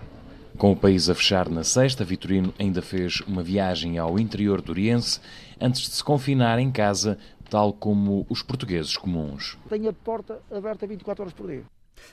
[0.59, 4.71] Com o país a fechar na sexta, Vitorino ainda fez uma viagem ao interior do
[4.71, 5.21] Oriense
[5.61, 7.19] antes de se confinar em casa,
[7.51, 9.59] tal como os portugueses comuns.
[9.69, 11.65] Tenho a porta aberta 24 horas por dia.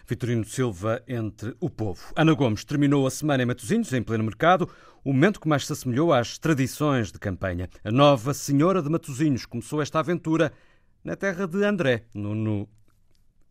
[0.08, 2.12] Vitorino Silva entre o povo.
[2.16, 4.70] Ana Gomes terminou a semana em Matosinhos, em pleno mercado,
[5.04, 7.70] o momento que mais se assemelhou às tradições de campanha.
[7.84, 10.52] A nova Senhora de Matosinhos começou esta aventura
[11.04, 12.68] na terra de André, no, no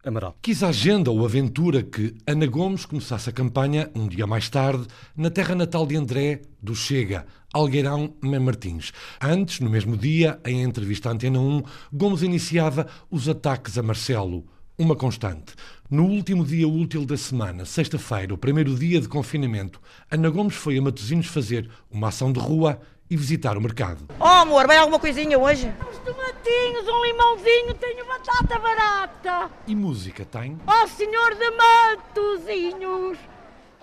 [0.05, 0.37] Amaral.
[0.41, 4.87] Quis a agenda ou aventura que Ana Gomes começasse a campanha um dia mais tarde
[5.17, 8.93] na terra natal de André, do Chega, Algueirão Mem Martins.
[9.21, 14.47] Antes, no mesmo dia, em entrevista à Antena 1, Gomes iniciava os ataques a Marcelo,
[14.79, 15.55] uma constante.
[15.91, 20.79] No último dia útil da semana, sexta-feira, o primeiro dia de confinamento, Ana Gomes foi
[20.79, 22.81] a Matosinhos fazer uma ação de rua
[23.11, 24.07] e visitar o mercado.
[24.21, 25.73] Oh amor, vai alguma coisinha hoje?
[25.89, 29.51] Uns tomatinhos, um limãozinho, tenho batata barata.
[29.67, 30.59] E música tem?
[30.67, 33.19] Oh senhor de Matozinhos!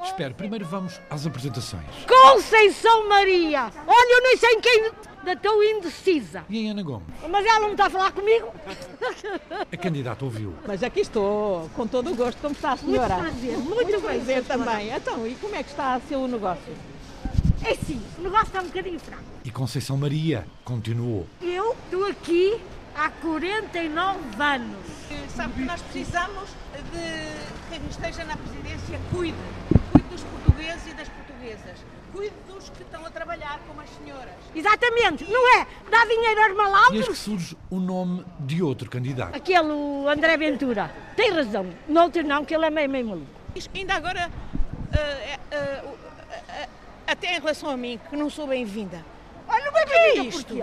[0.03, 1.86] Espera, primeiro vamos às apresentações.
[2.07, 3.71] Conceição Maria!
[3.88, 4.91] Olha, eu nem sei em quem
[5.26, 6.45] estou indecisa.
[6.49, 7.07] E em Ana Gomes?
[7.28, 8.53] Mas ela não está a falar comigo?
[9.71, 10.53] A candidata ouviu.
[10.67, 12.39] Mas aqui estou, com todo o gosto.
[12.39, 13.15] Como está a senhora?
[13.15, 14.65] Muito prazer, muito, muito prazer senhora.
[14.65, 14.89] também.
[14.91, 16.73] Então, e como é que está o seu negócio?
[17.68, 19.24] É sim, o negócio está um bocadinho fraco.
[19.43, 21.26] E Conceição Maria continuou.
[21.41, 22.61] Eu estou aqui
[22.95, 24.86] há 49 anos.
[25.36, 26.49] Sabe que nós precisamos
[26.93, 29.36] de quem esteja na presidência cuide.
[29.91, 31.86] Cuide dos portugueses e das portuguesas.
[32.13, 34.36] Cuide dos que estão a trabalhar, como as senhoras.
[34.53, 35.68] Exatamente, não é?
[35.89, 37.18] Dá dinheiro aos E eis que malandros?
[37.18, 39.36] surge o nome de outro candidato.
[39.36, 40.93] Aquele o André Ventura.
[41.16, 41.66] Tem razão.
[41.88, 43.28] No outro não, que ele é meio, meio maluco.
[43.74, 44.32] Ainda agora,
[44.93, 45.95] ah, ah,
[47.06, 49.03] até em relação a mim, que não sou bem-vinda.
[49.47, 50.58] Olha, o que é isto?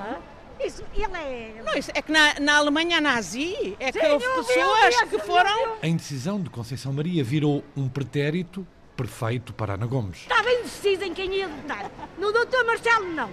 [0.64, 1.62] Isso, ele é...
[1.64, 5.02] Não, isso é que na, na Alemanha nazi é que Sim, houve eu vi, pessoas
[5.10, 5.76] que foram.
[5.82, 8.66] A indecisão de Conceição Maria virou um pretérito
[8.96, 10.18] perfeito para Ana Gomes.
[10.18, 11.90] Estava indecisa em quem ia votar.
[12.18, 13.30] No doutor Marcelo, não.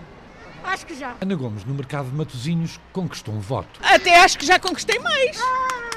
[0.63, 1.15] Acho que já.
[1.21, 3.79] Ana Gomes, no mercado de Matosinhos, conquistou um voto.
[3.81, 5.37] Até acho que já conquistei mais.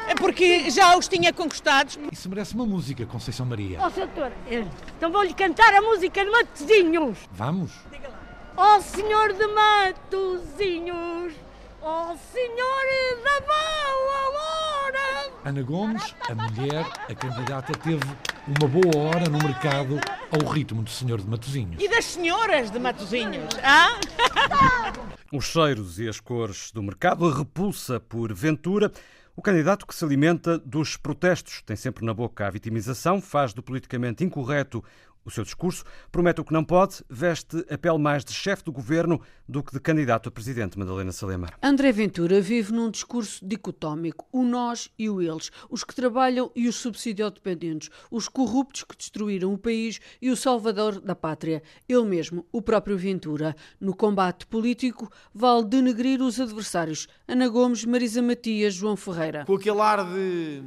[0.09, 1.99] É porque já os tinha conquistados.
[2.11, 3.79] Isso merece uma música, Conceição Maria.
[3.81, 4.65] Ó, seu doutor, eh,
[4.97, 7.19] então vou-lhe cantar a música de Matozinhos.
[7.33, 7.73] Vamos?
[8.57, 11.33] Ó Senhor de Matozinhos,
[11.81, 12.85] ó Senhor
[13.25, 15.33] da Boa Hora.
[15.45, 18.05] Ana Gomes, a mulher, a candidata, teve
[18.47, 21.81] uma boa hora no mercado ao ritmo do Senhor de Matosinhos.
[21.81, 23.55] E das senhoras de Matozinhos.
[23.63, 24.01] Ah?
[25.33, 28.91] Os cheiros e as cores do mercado, a repulsa por Ventura.
[29.35, 33.63] O candidato que se alimenta dos protestos tem sempre na boca a vitimização, faz do
[33.63, 34.85] politicamente incorreto
[35.25, 38.73] o seu discurso, promete o que não pode, veste a pele mais de chefe do
[38.73, 41.49] governo do que de candidato a presidente, Madalena Salema.
[41.63, 46.69] André Ventura vive num discurso dicotómico, o nós e o eles, os que trabalham e
[46.69, 52.47] os subsidiodependentes, os corruptos que destruíram o país e o salvador da pátria, ele mesmo,
[52.51, 53.55] o próprio Ventura.
[53.81, 59.45] No combate político, vale denegrir os adversários, Ana Gomes, Marisa Matias, João Ferreira.
[59.45, 60.63] Com aquele ar de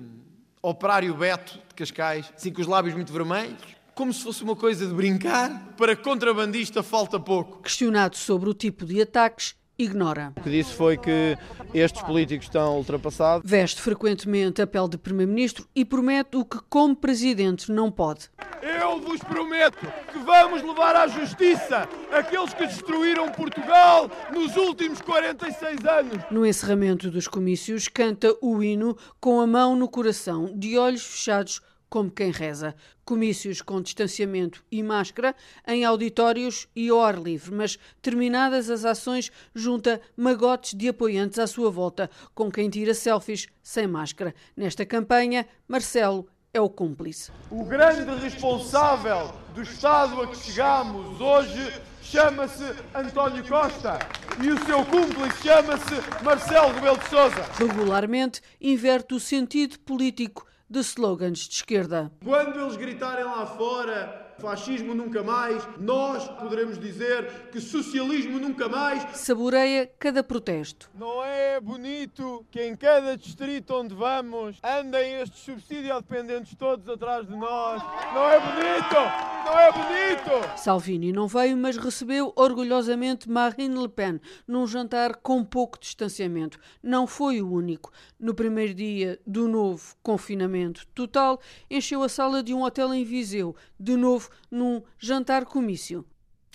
[0.61, 3.61] operário Beto de Cascais, assim com os lábios muito vermelhos,
[3.95, 5.73] como se fosse uma coisa de brincar.
[5.77, 7.61] Para contrabandista falta pouco.
[7.63, 10.33] Questionado sobre o tipo de ataques, ignora.
[10.35, 11.37] O que disse foi que
[11.73, 13.49] estes políticos estão ultrapassados.
[13.49, 18.29] Veste frequentemente a pele de Primeiro-Ministro e promete o que, como Presidente, não pode.
[18.61, 25.85] Eu vos prometo que vamos levar à justiça aqueles que destruíram Portugal nos últimos 46
[25.85, 26.23] anos.
[26.29, 31.61] No encerramento dos comícios, canta o hino com a mão no coração, de olhos fechados,
[31.95, 32.75] como quem reza.
[33.05, 35.33] Comícios com distanciamento e máscara
[35.65, 41.47] em auditórios e ao ar livre, mas terminadas as ações, junta magotes de apoiantes à
[41.47, 44.35] sua volta, com quem tira selfies sem máscara.
[44.57, 47.31] Nesta campanha, Marcelo é o cúmplice.
[47.49, 53.99] O grande responsável do estado a que chegamos hoje chama-se António Costa
[54.43, 57.45] e o seu cúmplice chama-se Marcelo Rebelo de Sousa.
[57.57, 62.11] Regularmente inverte o sentido político de slogans de esquerda.
[62.23, 69.17] Quando eles gritarem lá fora fascismo nunca mais, nós poderemos dizer que socialismo nunca mais.
[69.17, 70.89] Saboreia cada protesto.
[70.93, 77.35] Não é bonito que em cada distrito onde vamos andem estes subsidiodependentes todos atrás de
[77.35, 77.81] nós?
[78.13, 79.35] Não é bonito?
[79.45, 80.57] Não é bonito?
[80.57, 86.59] Salvini não veio, mas recebeu orgulhosamente Marine Le Pen num jantar com pouco distanciamento.
[86.81, 87.91] Não foi o único.
[88.19, 93.55] No primeiro dia do novo confinamento total, encheu a sala de um hotel em Viseu,
[93.79, 96.05] de novo num jantar comício.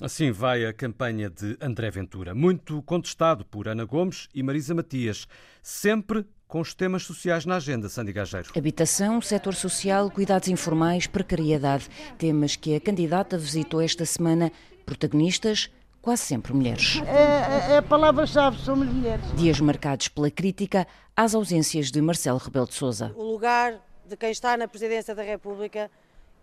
[0.00, 5.26] Assim vai a campanha de André Ventura, muito contestado por Ana Gomes e Marisa Matias,
[5.62, 8.50] sempre com os temas sociais na agenda, Sandy Gageiro.
[8.56, 11.88] Habitação, setor social, cuidados informais, precariedade.
[12.18, 14.50] Temas que a candidata visitou esta semana.
[14.84, 15.70] Protagonistas,
[16.02, 17.00] quase sempre mulheres.
[17.06, 19.24] É, é a palavra-chave, somos mulheres.
[19.36, 23.12] Dias marcados pela crítica às ausências de Marcelo Rebelo de Sousa.
[23.14, 25.88] O lugar de quem está na Presidência da República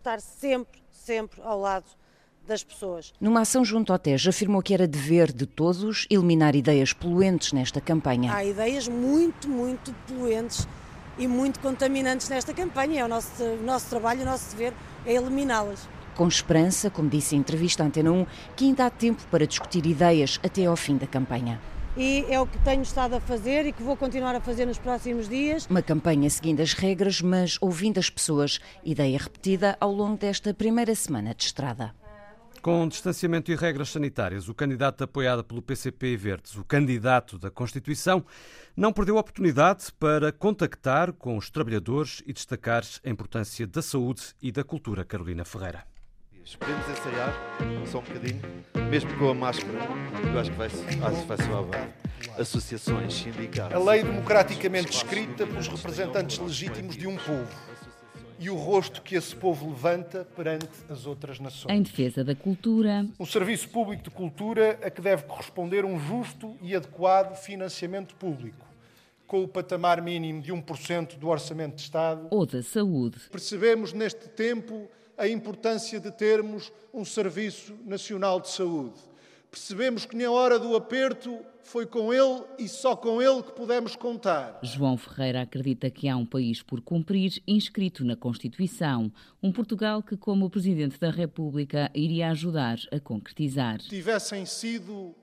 [0.07, 1.85] estar sempre, sempre ao lado
[2.47, 3.13] das pessoas.
[3.19, 7.81] Numa ação junto ao TEJ, afirmou que era dever de todos eliminar ideias poluentes nesta
[7.81, 8.33] campanha.
[8.33, 10.65] Há ideias muito, muito poluentes
[11.17, 13.01] e muito contaminantes nesta campanha.
[13.01, 14.73] É o nosso, o nosso trabalho, o nosso dever
[15.05, 15.89] é eliminá-las.
[16.15, 19.85] Com esperança, como disse em entrevista à Antena 1, que ainda há tempo para discutir
[19.85, 21.59] ideias até ao fim da campanha
[21.97, 24.77] e é o que tenho estado a fazer e que vou continuar a fazer nos
[24.77, 25.65] próximos dias.
[25.65, 28.59] Uma campanha seguindo as regras, mas ouvindo as pessoas.
[28.83, 31.95] Ideia repetida ao longo desta primeira semana de estrada.
[32.61, 37.49] Com distanciamento e regras sanitárias, o candidato apoiado pelo PCP e Verdes, o candidato da
[37.49, 38.25] Constituição,
[38.75, 44.35] não perdeu a oportunidade para contactar com os trabalhadores e destacar a importância da saúde
[44.41, 45.05] e da cultura.
[45.05, 45.96] Carolina Ferreira.
[46.55, 47.33] Podemos ensaiar
[47.87, 48.41] só um bocadinho,
[48.89, 49.79] mesmo com a máscara,
[50.33, 51.89] eu acho que vai, acho que vai soar bem.
[52.37, 53.73] Associações, sindicatos.
[53.73, 57.47] A lei democraticamente escrita pelos representantes legítimos de um povo
[58.39, 61.73] e o rosto que esse povo levanta perante as outras nações.
[61.73, 63.05] Em defesa da cultura.
[63.19, 68.65] Um serviço público de cultura a que deve corresponder um justo e adequado financiamento público,
[69.25, 72.27] com o patamar mínimo de 1% do orçamento de Estado.
[72.29, 73.19] Ou da saúde.
[73.31, 78.99] Percebemos neste tempo a importância de termos um Serviço Nacional de Saúde.
[79.49, 83.95] Percebemos que na hora do aperto foi com ele e só com ele que pudemos
[83.95, 84.59] contar.
[84.61, 89.11] João Ferreira acredita que há um país por cumprir inscrito na Constituição,
[89.41, 93.79] um Portugal que, como Presidente da República, iria ajudar a concretizar.
[93.79, 95.15] Tivessem sido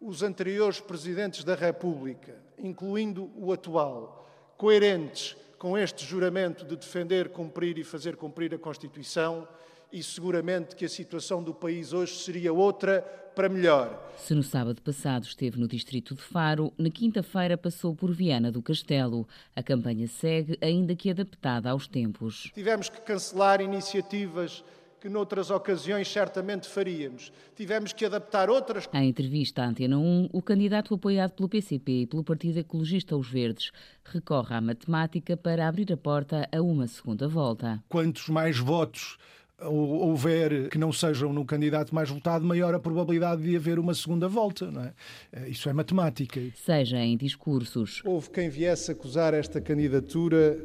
[0.00, 7.78] os anteriores Presidentes da República, incluindo o atual, coerentes com este juramento de defender, cumprir
[7.78, 9.46] e fazer cumprir a Constituição,
[9.92, 13.00] e seguramente que a situação do país hoje seria outra
[13.32, 14.12] para melhor.
[14.16, 18.60] Se no sábado passado esteve no distrito de Faro, na quinta-feira passou por Viana do
[18.60, 19.24] Castelo.
[19.54, 22.50] A campanha segue, ainda que adaptada aos tempos.
[22.52, 24.64] Tivemos que cancelar iniciativas
[25.02, 27.32] que noutras ocasiões certamente faríamos.
[27.56, 28.88] Tivemos que adaptar outras.
[28.94, 33.28] Em entrevista à Antena 1, o candidato apoiado pelo PCP e pelo Partido Ecologista Os
[33.28, 33.72] Verdes
[34.04, 37.82] recorre à matemática para abrir a porta a uma segunda volta.
[37.88, 39.18] Quantos mais votos
[39.60, 44.28] houver que não sejam no candidato mais votado, maior a probabilidade de haver uma segunda
[44.28, 44.70] volta.
[44.70, 44.92] Não é?
[45.32, 46.40] Eh, isso é matemática.
[46.54, 48.02] Seja em discursos.
[48.04, 50.58] Houve quem viesse acusar esta candidatura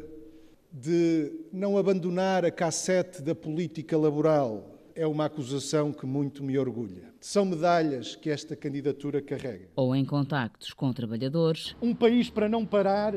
[0.80, 7.14] de não abandonar a cassete da política laboral é uma acusação que muito me orgulha.
[7.20, 9.70] São medalhas que esta candidatura carrega.
[9.76, 11.76] Ou em contactos com trabalhadores.
[11.82, 13.14] Um país para não parar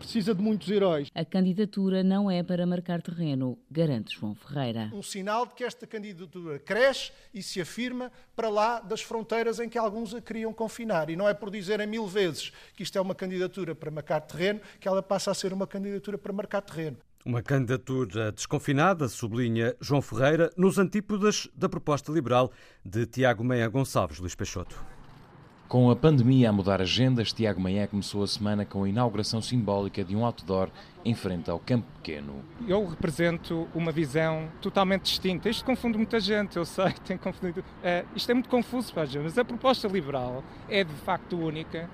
[0.00, 1.08] precisa de muitos heróis.
[1.14, 4.90] A candidatura não é para marcar terreno, garante João Ferreira.
[4.92, 9.68] Um sinal de que esta candidatura cresce e se afirma para lá das fronteiras em
[9.68, 11.10] que alguns a queriam confinar.
[11.10, 14.60] E não é por dizerem mil vezes que isto é uma candidatura para marcar terreno
[14.80, 16.96] que ela passa a ser uma candidatura para marcar terreno.
[17.22, 22.50] Uma candidatura desconfinada, sublinha João Ferreira, nos antípodas da proposta liberal
[22.82, 24.99] de Tiago Meia Gonçalves Luís Peixoto.
[25.70, 30.02] Com a pandemia a mudar agendas, Tiago Maia começou a semana com a inauguração simbólica
[30.02, 30.68] de um outdoor
[31.04, 32.44] em frente ao Campo Pequeno.
[32.66, 35.48] Eu represento uma visão totalmente distinta.
[35.48, 37.60] Isto confunde muita gente, eu sei, tem confundido.
[37.60, 41.38] Uh, isto é muito confuso para a gente, mas a proposta liberal é de facto
[41.38, 41.88] única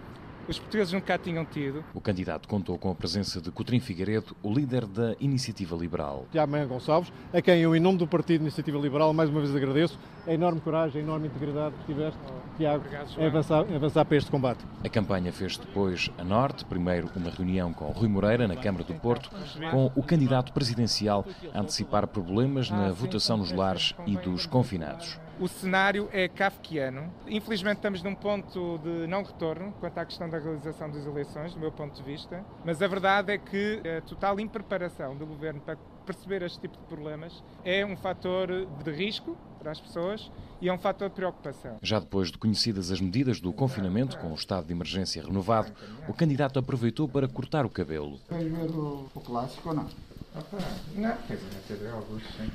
[0.48, 1.84] os portugueses nunca tinham tido.
[1.92, 6.26] O candidato contou com a presença de Coutrinho Figueiredo, o líder da Iniciativa Liberal.
[6.30, 9.98] Tiago Gonçalves, a quem eu, em nome do Partido Iniciativa Liberal, mais uma vez agradeço
[10.26, 12.18] a enorme coragem, a enorme integridade que tiveste,
[12.56, 14.64] Tiago, Obrigado, em, avançar, em avançar para este combate.
[14.84, 18.94] A campanha fez depois a norte, primeiro uma reunião com Rui Moreira, na Câmara do
[18.94, 19.30] Porto,
[19.70, 25.48] com o candidato presidencial a antecipar problemas na votação nos lares e dos confinados o
[25.48, 27.12] cenário é kafkiano.
[27.26, 31.60] Infelizmente estamos num ponto de não retorno quanto à questão da realização das eleições, do
[31.60, 35.76] meu ponto de vista, mas a verdade é que a total impreparação do governo para
[36.04, 38.48] perceber este tipo de problemas é um fator
[38.84, 40.30] de risco para as pessoas
[40.60, 41.76] e é um fator de preocupação.
[41.82, 45.72] Já depois de conhecidas as medidas do confinamento com o estado de emergência renovado,
[46.08, 48.18] o candidato aproveitou para cortar o cabelo.
[48.28, 49.86] Queres ver o, o clássico ou não?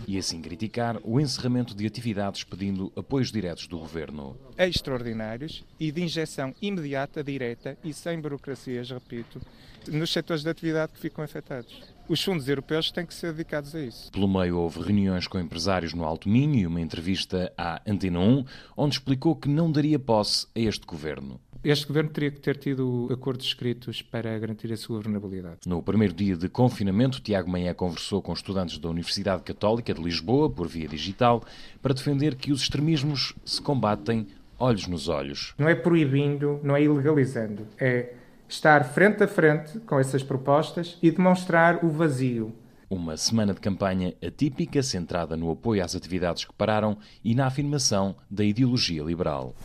[0.07, 4.37] E assim criticar o encerramento de atividades pedindo apoios diretos do governo.
[4.57, 9.41] Extraordinários e de injeção imediata, direta e sem burocracias, repito,
[9.87, 11.81] nos setores de atividade que ficam afetados.
[12.07, 14.11] Os fundos europeus têm que ser dedicados a isso.
[14.11, 18.45] Pelo meio, houve reuniões com empresários no Alto Minho e uma entrevista à Antena 1,
[18.75, 21.39] onde explicou que não daria posse a este governo.
[21.63, 25.59] Este governo teria que ter tido acordos escritos para garantir a sua governabilidade.
[25.67, 30.49] No primeiro dia de confinamento, Tiago Manhã conversou com estudantes da Universidade Católica de Lisboa,
[30.49, 31.43] por via digital,
[31.79, 34.25] para defender que os extremismos se combatem
[34.57, 35.53] olhos nos olhos.
[35.59, 38.15] Não é proibindo, não é ilegalizando, é
[38.49, 42.55] estar frente a frente com essas propostas e demonstrar o vazio
[42.91, 48.17] Uma semana de campanha atípica, centrada no apoio às atividades que pararam e na afirmação
[48.29, 49.55] da ideologia liberal.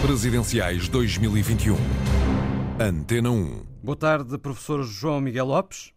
[0.00, 1.74] Presidenciais 2021.
[2.78, 3.66] Antena 1.
[3.82, 5.92] Boa tarde, professor João Miguel Lopes.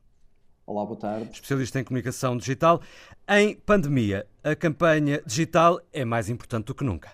[0.66, 1.30] Olá, boa tarde.
[1.32, 2.82] Especialista em comunicação digital.
[3.30, 7.12] Em pandemia, a campanha digital é mais importante do que nunca.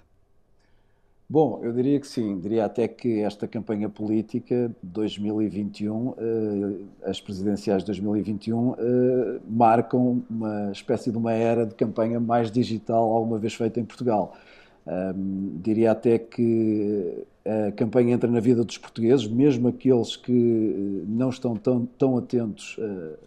[1.31, 2.39] Bom, eu diria que sim.
[2.39, 10.23] Diria até que esta campanha política de 2021, eh, as presidenciais de 2021, eh, marcam
[10.27, 14.35] uma espécie de uma era de campanha mais digital alguma vez feita em Portugal.
[15.61, 21.29] Diria até que a campanha entra na vida dos portugueses, mesmo aqueles que eh, não
[21.29, 22.77] estão tão, tão atentos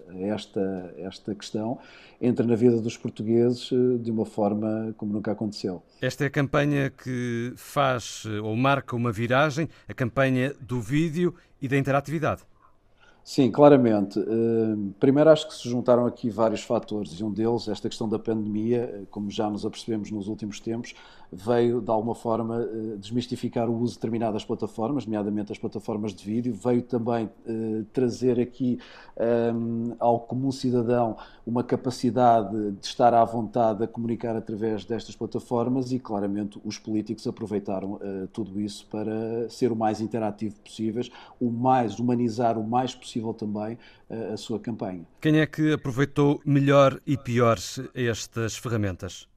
[0.09, 1.79] a esta, esta questão,
[2.23, 5.83] entra na vida dos portugueses eh, de uma forma como nunca aconteceu.
[6.01, 11.35] Esta é a campanha que faz eh, ou marca uma viragem, a campanha do vídeo
[11.61, 12.43] e da interatividade.
[13.25, 14.19] Sim, claramente.
[14.99, 19.07] Primeiro, acho que se juntaram aqui vários fatores e um deles, esta questão da pandemia,
[19.11, 20.93] como já nos apercebemos nos últimos tempos,
[21.33, 26.23] veio de alguma forma eh, desmistificar o uso de determinadas plataformas, nomeadamente as plataformas de
[26.23, 28.79] vídeo, veio também eh, trazer aqui
[29.55, 31.17] um, ao comum cidadão
[31.47, 37.27] uma capacidade de estar à vontade a comunicar através destas plataformas e claramente os políticos
[37.27, 37.99] aproveitaram
[38.33, 41.11] tudo isso para ser o mais interativo possíveis,
[41.41, 45.05] o mais humanizar o mais possível também uh, a sua campanha.
[45.21, 47.59] Quem é que aproveitou melhor e pior
[47.95, 49.29] estas ferramentas?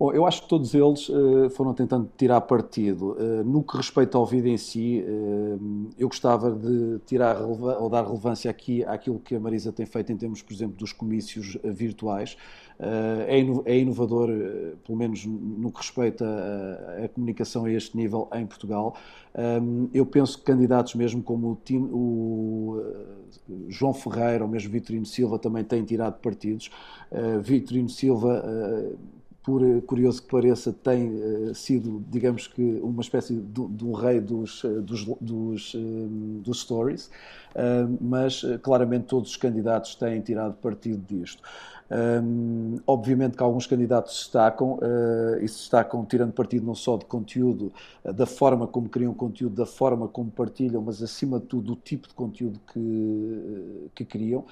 [0.00, 3.18] Bom, eu acho que todos eles uh, foram tentando tirar partido.
[3.18, 8.06] Uh, no que respeita ao vídeo em si, uh, eu gostava de tirar ou dar
[8.06, 12.34] relevância aqui àquilo que a Marisa tem feito em termos, por exemplo, dos comícios virtuais.
[12.82, 14.30] É, é, inovador,
[14.86, 16.24] pelo menos no que respeita
[17.04, 18.96] à comunicação a este nível em Portugal.
[19.92, 22.82] Eu penso que candidatos mesmo como o, o
[23.68, 26.70] João Ferreira ou mesmo Vitorino Silva também têm tirado partidos.
[27.42, 28.42] Vitorino Silva
[29.42, 34.20] por eh, curioso que pareça, tem uh, sido, digamos que, uma espécie de, um rei
[34.20, 35.76] dos, eh, dos, dos,
[36.42, 37.06] dos stories,
[37.54, 41.42] uh, mas claramente todos os candidatos têm tirado partido disto.
[41.90, 47.04] Um, obviamente que alguns candidatos destacam uh, e se destacam tirando partido não só de
[47.04, 47.72] conteúdo,
[48.04, 51.76] uh, da forma como criam conteúdo, da forma como partilham, mas acima de tudo do
[51.76, 54.44] tipo de conteúdo que, uh, que criam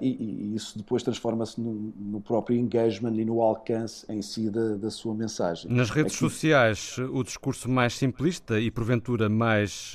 [0.00, 4.76] e, e, isso depois transforma-se no, no, próprio engagement e no alcance em si da,
[4.76, 5.72] da sua mensagem.
[5.72, 6.20] Nas redes Aqui...
[6.20, 9.94] sociais, o discurso mais simplista e porventura mais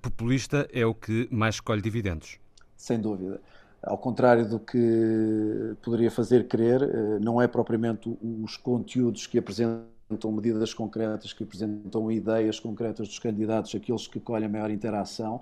[0.00, 2.38] populista é o que mais escolhe dividendos.
[2.76, 3.40] Sem dúvida
[3.82, 10.32] ao contrário do que poderia fazer crer, eh, não é propriamente os conteúdos que apresentam
[10.32, 15.40] medidas concretas, que apresentam ideias concretas dos candidatos, aqueles que colhem maior interação.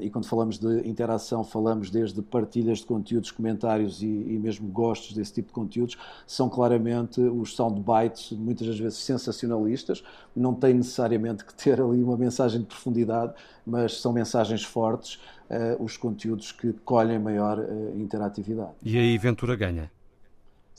[0.00, 5.14] E quando falamos de interação, falamos desde partilhas de conteúdos, comentários e, e mesmo gostos
[5.14, 5.98] desse tipo de conteúdos.
[6.26, 10.04] São claramente os soundbites, muitas das vezes sensacionalistas.
[10.34, 13.34] Não tem necessariamente que ter ali uma mensagem de profundidade,
[13.66, 15.18] mas são mensagens fortes
[15.50, 18.72] uh, os conteúdos que colhem maior uh, interatividade.
[18.82, 19.90] E aí Ventura ganha?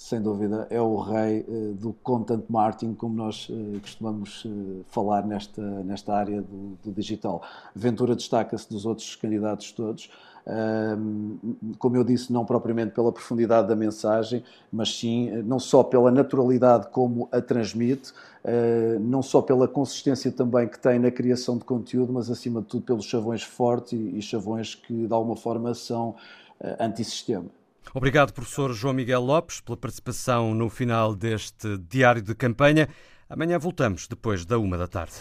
[0.04, 3.50] Sem dúvida, é o rei uh, do content marketing, como nós
[3.82, 4.46] costumamos
[4.90, 7.42] falar nesta, nesta área do, do digital.
[7.74, 10.10] Ventura destaca-se dos outros candidatos todos
[11.80, 16.88] como eu disse, não propriamente pela profundidade da mensagem, mas sim não só pela naturalidade
[16.88, 18.12] como a transmite,
[19.00, 22.84] não só pela consistência também que tem na criação de conteúdo, mas acima de tudo
[22.84, 26.16] pelos chavões fortes e chavões que de alguma forma são
[26.78, 27.46] antissistema.
[27.94, 32.88] Obrigado, professor João Miguel Lopes, pela participação no final deste diário de campanha.
[33.30, 35.16] Amanhã voltamos depois da uma da tarde.